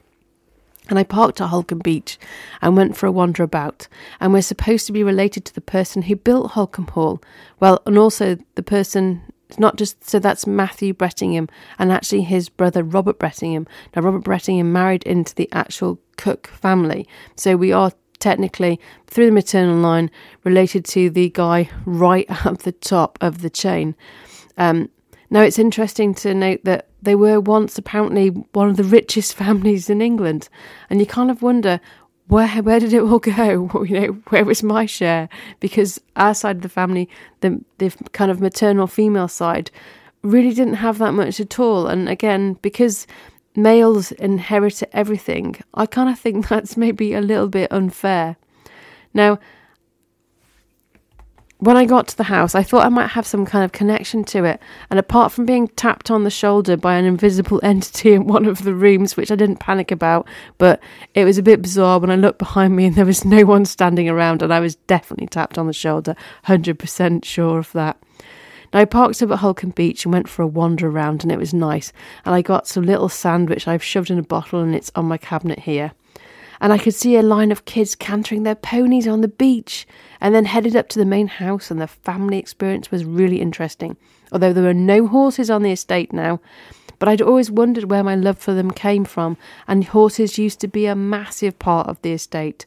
And 0.91 0.99
I 0.99 1.05
parked 1.05 1.41
at 1.41 1.51
Holkham 1.51 1.83
Beach 1.83 2.19
and 2.61 2.77
went 2.77 2.97
for 2.97 3.07
a 3.07 3.13
wander 3.13 3.43
about. 3.43 3.89
And 4.21 4.33
we're 4.33 4.43
supposed 4.43 4.87
to 4.89 4.93
be 4.93 5.03
related 5.03 5.47
to 5.47 5.55
the 5.55 5.61
person 5.61 6.03
who 6.03 6.17
built 6.17 6.53
Holkham 6.53 6.91
Hall. 6.91 7.23
Well, 7.61 7.81
and 7.87 7.97
also 7.97 8.37
the 8.57 8.63
person, 8.63 9.23
not 9.57 9.77
just, 9.77 10.07
so 10.07 10.19
that's 10.19 10.47
Matthew 10.47 10.93
Brettingham 10.93 11.49
and 11.79 11.93
actually 11.93 12.23
his 12.23 12.49
brother 12.49 12.83
Robert 12.83 13.19
Brettingham. 13.19 13.67
Now, 13.95 14.03
Robert 14.03 14.25
Brettingham 14.25 14.67
married 14.67 15.05
into 15.05 15.35
the 15.35 15.49
actual 15.53 16.01
Coke 16.19 16.49
family. 16.49 17.09
So 17.37 17.57
we 17.57 17.73
are 17.73 17.93
technically, 18.19 18.79
through 19.07 19.27
the 19.27 19.33
maternal 19.33 19.77
line, 19.77 20.11
related 20.45 20.85
to 20.85 21.09
the 21.09 21.31
guy 21.31 21.71
right 21.87 22.27
at 22.47 22.61
the 22.61 22.73
top 22.73 23.17
of 23.21 23.43
the 23.43 23.51
chain. 23.51 23.95
Um, 24.57 24.91
now, 25.31 25.43
it's 25.43 25.61
interesting 25.61 26.13
to 26.15 26.35
note 26.35 26.61
that 26.65 26.89
they 27.01 27.15
were 27.15 27.41
once 27.41 27.79
apparently 27.79 28.29
one 28.29 28.69
of 28.69 28.77
the 28.77 28.85
richest 28.85 29.35
families 29.43 29.89
in 29.89 30.03
England, 30.03 30.49
and 30.91 31.01
you 31.01 31.07
kind 31.07 31.31
of 31.31 31.43
wonder 31.43 31.81
where 32.27 32.49
where 32.63 32.81
did 32.81 32.93
it 32.93 33.03
all 33.03 33.19
go? 33.19 33.85
You 33.89 34.01
know, 34.01 34.13
where 34.29 34.45
was 34.45 34.63
my 34.63 34.87
share? 34.87 35.29
Because 35.61 36.01
our 36.17 36.35
side 36.35 36.57
of 36.57 36.63
the 36.63 36.69
family, 36.69 37.09
the 37.41 37.61
the 37.79 37.91
kind 38.13 38.31
of 38.31 38.41
maternal 38.41 38.87
female 38.87 39.29
side, 39.29 39.71
really 40.23 40.53
didn't 40.53 40.75
have 40.75 40.99
that 40.99 41.15
much 41.15 41.41
at 41.41 41.59
all. 41.59 41.87
And 41.87 42.09
again, 42.09 42.55
because 42.63 43.07
males 43.57 44.13
inherit 44.13 44.83
everything, 44.93 45.57
I 45.75 45.87
kind 45.87 46.09
of 46.09 46.19
think 46.19 46.49
that's 46.49 46.77
maybe 46.77 47.15
a 47.15 47.21
little 47.21 47.49
bit 47.49 47.73
unfair. 47.73 48.37
Now, 49.15 49.39
when 51.61 51.77
I 51.77 51.85
got 51.85 52.09
to 52.09 52.17
the 52.17 52.25
house, 52.25 52.55
I 52.55 52.63
thought 52.63 52.87
I 52.87 52.89
might 52.89 53.09
have 53.09 53.27
some 53.27 53.45
kind 53.45 53.65
of 53.65 53.73
connection 53.73 54.25
to 54.25 54.45
it. 54.45 54.61
And 54.89 54.99
apart 54.99 55.31
from 55.31 55.45
being 55.45 55.69
tapped 55.69 56.11
on 56.11 56.25
the 56.25 56.31
shoulder 56.31 56.77
by 56.77 56.97
an 56.97 57.05
invisible 57.05 57.61
entity 57.63 58.15
in 58.15 58.27
one 58.27 58.47
of 58.47 58.65
the 58.65 58.75
rooms, 58.75 59.17
which 59.17 59.31
I 59.31 59.37
didn't 59.37 59.61
panic 59.61 59.91
about, 59.91 60.27
but 60.59 60.81
it 61.15 61.25
was 61.25 61.39
a 61.39 61.43
bit 61.43 61.63
bizarre 61.63 61.99
when 61.99 62.11
I 62.11 62.17
looked 62.17 62.39
behind 62.39 62.75
me 62.75 62.87
and 62.87 62.95
there 62.97 63.05
was 63.05 63.25
no 63.27 63.45
one 63.45 63.67
standing 63.67 64.09
around, 64.09 64.43
and 64.43 64.53
I 64.53 64.61
was 64.61 64.77
definitely 64.77 65.27
tapped 65.27 65.59
on 65.59 65.67
the 65.67 65.73
shoulder, 65.73 66.17
100% 66.47 67.25
sure 67.25 67.59
of 67.59 67.71
that. 67.73 68.03
Now, 68.73 68.81
I 68.81 68.85
parked 68.85 69.21
up 69.21 69.31
at 69.31 69.41
Holkham 69.41 69.75
Beach 69.75 70.05
and 70.05 70.15
went 70.15 70.29
for 70.29 70.43
a 70.43 70.47
wander 70.47 70.89
around, 70.89 71.25
and 71.25 71.33
it 71.33 71.39
was 71.39 71.53
nice. 71.53 71.93
And 72.25 72.35
I 72.35 72.41
got 72.41 72.69
some 72.69 72.85
little 72.85 73.09
sand 73.09 73.51
which 73.51 73.69
I've 73.69 73.83
shoved 73.83 74.11
in 74.11 74.19
a 74.19 74.23
bottle, 74.23 74.61
and 74.61 74.75
it's 74.75 74.93
on 74.95 75.07
my 75.07 75.19
cabinet 75.19 75.61
here 75.61 75.93
and 76.61 76.73
I 76.73 76.79
could 76.79 76.95
see 76.95 77.17
a 77.17 77.23
line 77.23 77.51
of 77.51 77.65
kids 77.65 77.95
cantering 77.95 78.43
their 78.43 78.55
ponies 78.55 79.09
on 79.09 79.21
the 79.21 79.29
beach 79.29 79.87
and 80.21 80.35
then 80.35 80.45
headed 80.45 80.77
up 80.77 80.89
to 80.91 80.99
the 80.99 81.05
main 81.05 81.27
house 81.27 81.71
and 81.71 81.81
the 81.81 81.87
family 81.87 82.39
experience 82.39 82.91
was 82.91 83.05
really 83.05 83.41
interesting. 83.41 83.97
Although 84.33 84.53
there 84.53 84.65
were 84.65 84.75
no 84.75 85.07
horses 85.07 85.51
on 85.51 85.63
the 85.63 85.73
estate 85.73 86.13
now, 86.13 86.41
but 86.99 87.09
I'd 87.09 87.23
always 87.23 87.51
wondered 87.51 87.91
where 87.91 88.05
my 88.05 88.15
love 88.15 88.39
for 88.39 88.53
them 88.53 88.71
came 88.71 89.05
from 89.05 89.37
and 89.67 89.85
horses 89.85 90.39
used 90.39 90.61
to 90.61 90.69
be 90.69 90.87
a 90.87 90.95
massive 90.95 91.59
part 91.59 91.89
of 91.89 92.01
the 92.03 92.13
estate. 92.13 92.67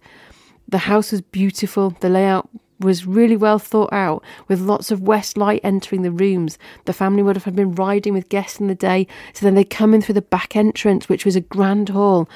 The 0.67 0.79
house 0.79 1.11
was 1.11 1.21
beautiful, 1.21 1.91
the 1.99 2.09
layout 2.09 2.49
was 2.79 3.05
really 3.05 3.37
well 3.37 3.59
thought 3.59 3.93
out, 3.93 4.23
with 4.47 4.59
lots 4.59 4.91
of 4.91 5.01
west 5.01 5.37
light 5.37 5.61
entering 5.63 6.01
the 6.01 6.11
rooms. 6.11 6.57
The 6.85 6.93
family 6.93 7.23
would 7.23 7.37
have 7.37 7.55
been 7.55 7.75
riding 7.75 8.13
with 8.13 8.29
guests 8.29 8.59
in 8.59 8.67
the 8.67 8.75
day, 8.75 9.07
so 9.33 9.45
then 9.45 9.55
they'd 9.55 9.69
come 9.69 9.93
in 9.93 10.01
through 10.01 10.15
the 10.15 10.21
back 10.21 10.55
entrance, 10.55 11.07
which 11.07 11.25
was 11.25 11.35
a 11.35 11.41
grand 11.41 11.89
hall, 11.89 12.29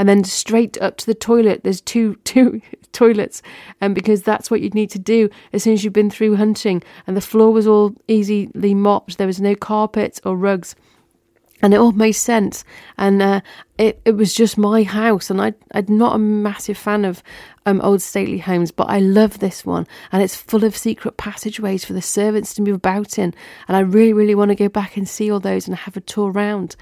and 0.00 0.08
then 0.08 0.24
straight 0.24 0.80
up 0.80 0.96
to 0.96 1.04
the 1.04 1.14
toilet. 1.14 1.62
There's 1.62 1.82
two 1.82 2.14
two 2.24 2.62
toilets, 2.92 3.42
and 3.82 3.90
um, 3.90 3.94
because 3.94 4.22
that's 4.22 4.50
what 4.50 4.62
you'd 4.62 4.74
need 4.74 4.90
to 4.90 4.98
do 4.98 5.28
as 5.52 5.62
soon 5.62 5.74
as 5.74 5.84
you've 5.84 5.92
been 5.92 6.10
through 6.10 6.36
hunting. 6.36 6.82
And 7.06 7.16
the 7.16 7.20
floor 7.20 7.52
was 7.52 7.66
all 7.66 7.94
easily 8.08 8.74
mopped. 8.74 9.18
There 9.18 9.26
was 9.26 9.42
no 9.42 9.54
carpets 9.54 10.18
or 10.24 10.36
rugs 10.36 10.74
and 11.62 11.74
it 11.74 11.76
all 11.76 11.92
made 11.92 12.12
sense. 12.12 12.64
And 12.96 13.20
uh, 13.20 13.42
it 13.76 14.00
it 14.06 14.12
was 14.12 14.32
just 14.32 14.56
my 14.56 14.84
house, 14.84 15.28
and 15.28 15.38
I 15.38 15.52
I'm 15.74 15.98
not 15.98 16.14
a 16.14 16.18
massive 16.18 16.78
fan 16.78 17.04
of 17.04 17.22
um, 17.66 17.82
old 17.82 18.00
stately 18.00 18.38
homes, 18.38 18.70
but 18.70 18.88
I 18.88 19.00
love 19.00 19.40
this 19.40 19.66
one, 19.66 19.86
and 20.12 20.22
it's 20.22 20.34
full 20.34 20.64
of 20.64 20.74
secret 20.74 21.18
passageways 21.18 21.84
for 21.84 21.92
the 21.92 22.00
servants 22.00 22.54
to 22.54 22.62
move 22.62 22.76
about 22.76 23.18
in, 23.18 23.34
and 23.68 23.76
I 23.76 23.80
really 23.80 24.14
really 24.14 24.34
want 24.34 24.48
to 24.50 24.54
go 24.54 24.70
back 24.70 24.96
and 24.96 25.06
see 25.06 25.30
all 25.30 25.40
those 25.40 25.66
and 25.66 25.76
have 25.76 25.98
a 25.98 26.00
tour 26.00 26.32
around 26.32 26.76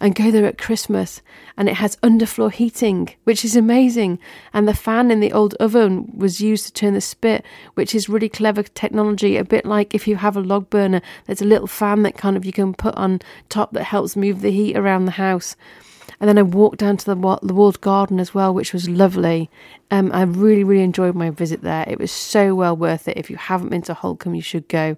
and 0.00 0.14
go 0.14 0.30
there 0.30 0.46
at 0.46 0.58
Christmas. 0.58 1.22
And 1.56 1.68
it 1.68 1.76
has 1.76 1.96
underfloor 1.96 2.52
heating, 2.52 3.14
which 3.24 3.44
is 3.44 3.56
amazing. 3.56 4.18
And 4.52 4.66
the 4.66 4.74
fan 4.74 5.10
in 5.10 5.20
the 5.20 5.32
old 5.32 5.54
oven 5.54 6.12
was 6.16 6.40
used 6.40 6.66
to 6.66 6.72
turn 6.72 6.94
the 6.94 7.00
spit, 7.00 7.44
which 7.74 7.94
is 7.94 8.08
really 8.08 8.28
clever 8.28 8.62
technology. 8.62 9.36
A 9.36 9.44
bit 9.44 9.64
like 9.64 9.94
if 9.94 10.06
you 10.06 10.16
have 10.16 10.36
a 10.36 10.40
log 10.40 10.70
burner, 10.70 11.02
there's 11.26 11.42
a 11.42 11.46
little 11.46 11.66
fan 11.66 12.02
that 12.02 12.16
kind 12.16 12.36
of 12.36 12.44
you 12.44 12.52
can 12.52 12.74
put 12.74 12.94
on 12.94 13.20
top 13.48 13.72
that 13.72 13.84
helps 13.84 14.16
move 14.16 14.40
the 14.40 14.50
heat 14.50 14.76
around 14.76 15.04
the 15.04 15.12
house. 15.12 15.56
And 16.20 16.28
then 16.28 16.38
I 16.38 16.42
walked 16.42 16.78
down 16.78 16.96
to 16.96 17.06
the, 17.06 17.38
the 17.42 17.54
walled 17.54 17.80
garden 17.80 18.18
as 18.18 18.34
well, 18.34 18.52
which 18.52 18.72
was 18.72 18.88
lovely. 18.88 19.50
Um, 19.90 20.10
I 20.12 20.22
really, 20.22 20.64
really 20.64 20.82
enjoyed 20.82 21.14
my 21.14 21.30
visit 21.30 21.62
there. 21.62 21.84
It 21.86 21.98
was 21.98 22.10
so 22.10 22.54
well 22.54 22.76
worth 22.76 23.06
it. 23.08 23.16
If 23.16 23.30
you 23.30 23.36
haven't 23.36 23.68
been 23.68 23.82
to 23.82 23.94
Holkham, 23.94 24.34
you 24.34 24.42
should 24.42 24.68
go. 24.68 24.96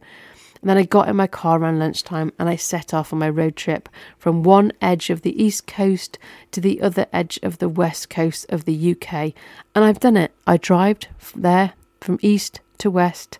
And 0.61 0.69
then 0.69 0.77
I 0.77 0.83
got 0.83 1.09
in 1.09 1.17
my 1.17 1.27
car 1.27 1.59
around 1.59 1.79
lunchtime 1.79 2.33
and 2.39 2.49
I 2.49 2.57
set 2.57 2.93
off 2.93 3.13
on 3.13 3.19
my 3.19 3.31
road 3.31 3.57
trip 3.57 3.89
from 4.19 4.43
one 4.43 4.73
edge 4.83 5.09
of 5.09 5.23
the 5.23 5.43
east 5.43 5.67
coast 5.67 6.19
to 6.53 6.61
the 6.61 6.83
other 6.83 7.07
edge 7.13 7.39
of 7.43 7.59
the 7.59 7.69
west 7.69 8.11
coast 8.11 8.47
of 8.51 8.65
the 8.65 8.93
UK. 8.93 9.33
And 9.75 9.85
I've 9.85 10.01
done 10.01 10.17
it. 10.17 10.33
I 10.47 10.59
drove 10.59 10.99
there 11.35 11.73
from 12.01 12.19
east 12.21 12.61
to 12.79 12.91
west 12.91 13.39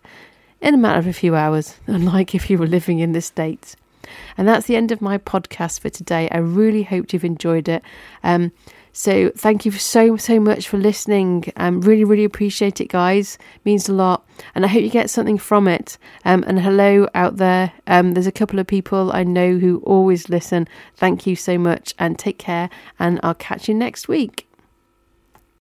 in 0.61 0.73
a 0.73 0.77
matter 0.77 0.99
of 0.99 1.07
a 1.07 1.13
few 1.13 1.35
hours, 1.35 1.75
unlike 1.87 2.33
if 2.33 2.49
you 2.49 2.57
were 2.57 2.67
living 2.67 2.99
in 2.99 3.11
the 3.11 3.21
States. 3.21 3.75
And 4.37 4.47
that's 4.47 4.67
the 4.67 4.75
end 4.75 4.91
of 4.91 5.01
my 5.01 5.17
podcast 5.17 5.79
for 5.79 5.89
today. 5.89 6.27
I 6.31 6.37
really 6.37 6.83
hope 6.83 7.13
you've 7.13 7.23
enjoyed 7.23 7.69
it. 7.69 7.83
Um, 8.23 8.51
so 8.93 9.31
thank 9.35 9.65
you 9.65 9.71
so 9.71 10.17
so 10.17 10.39
much 10.39 10.67
for 10.67 10.77
listening. 10.77 11.51
Um, 11.57 11.81
really 11.81 12.03
really 12.03 12.25
appreciate 12.25 12.81
it, 12.81 12.89
guys. 12.89 13.37
means 13.65 13.89
a 13.89 13.93
lot, 13.93 14.27
and 14.53 14.65
I 14.65 14.67
hope 14.67 14.83
you 14.83 14.89
get 14.89 15.09
something 15.09 15.37
from 15.37 15.67
it. 15.67 15.97
Um, 16.25 16.43
and 16.47 16.59
hello 16.59 17.07
out 17.15 17.37
there. 17.37 17.73
Um, 17.87 18.13
there's 18.13 18.27
a 18.27 18.31
couple 18.31 18.59
of 18.59 18.67
people 18.67 19.11
I 19.13 19.23
know 19.23 19.57
who 19.57 19.79
always 19.85 20.29
listen. 20.29 20.67
Thank 20.95 21.25
you 21.25 21.35
so 21.35 21.57
much, 21.57 21.93
and 21.97 22.17
take 22.19 22.37
care. 22.37 22.69
And 22.99 23.19
I'll 23.23 23.33
catch 23.33 23.67
you 23.67 23.73
next 23.73 24.07
week. 24.07 24.50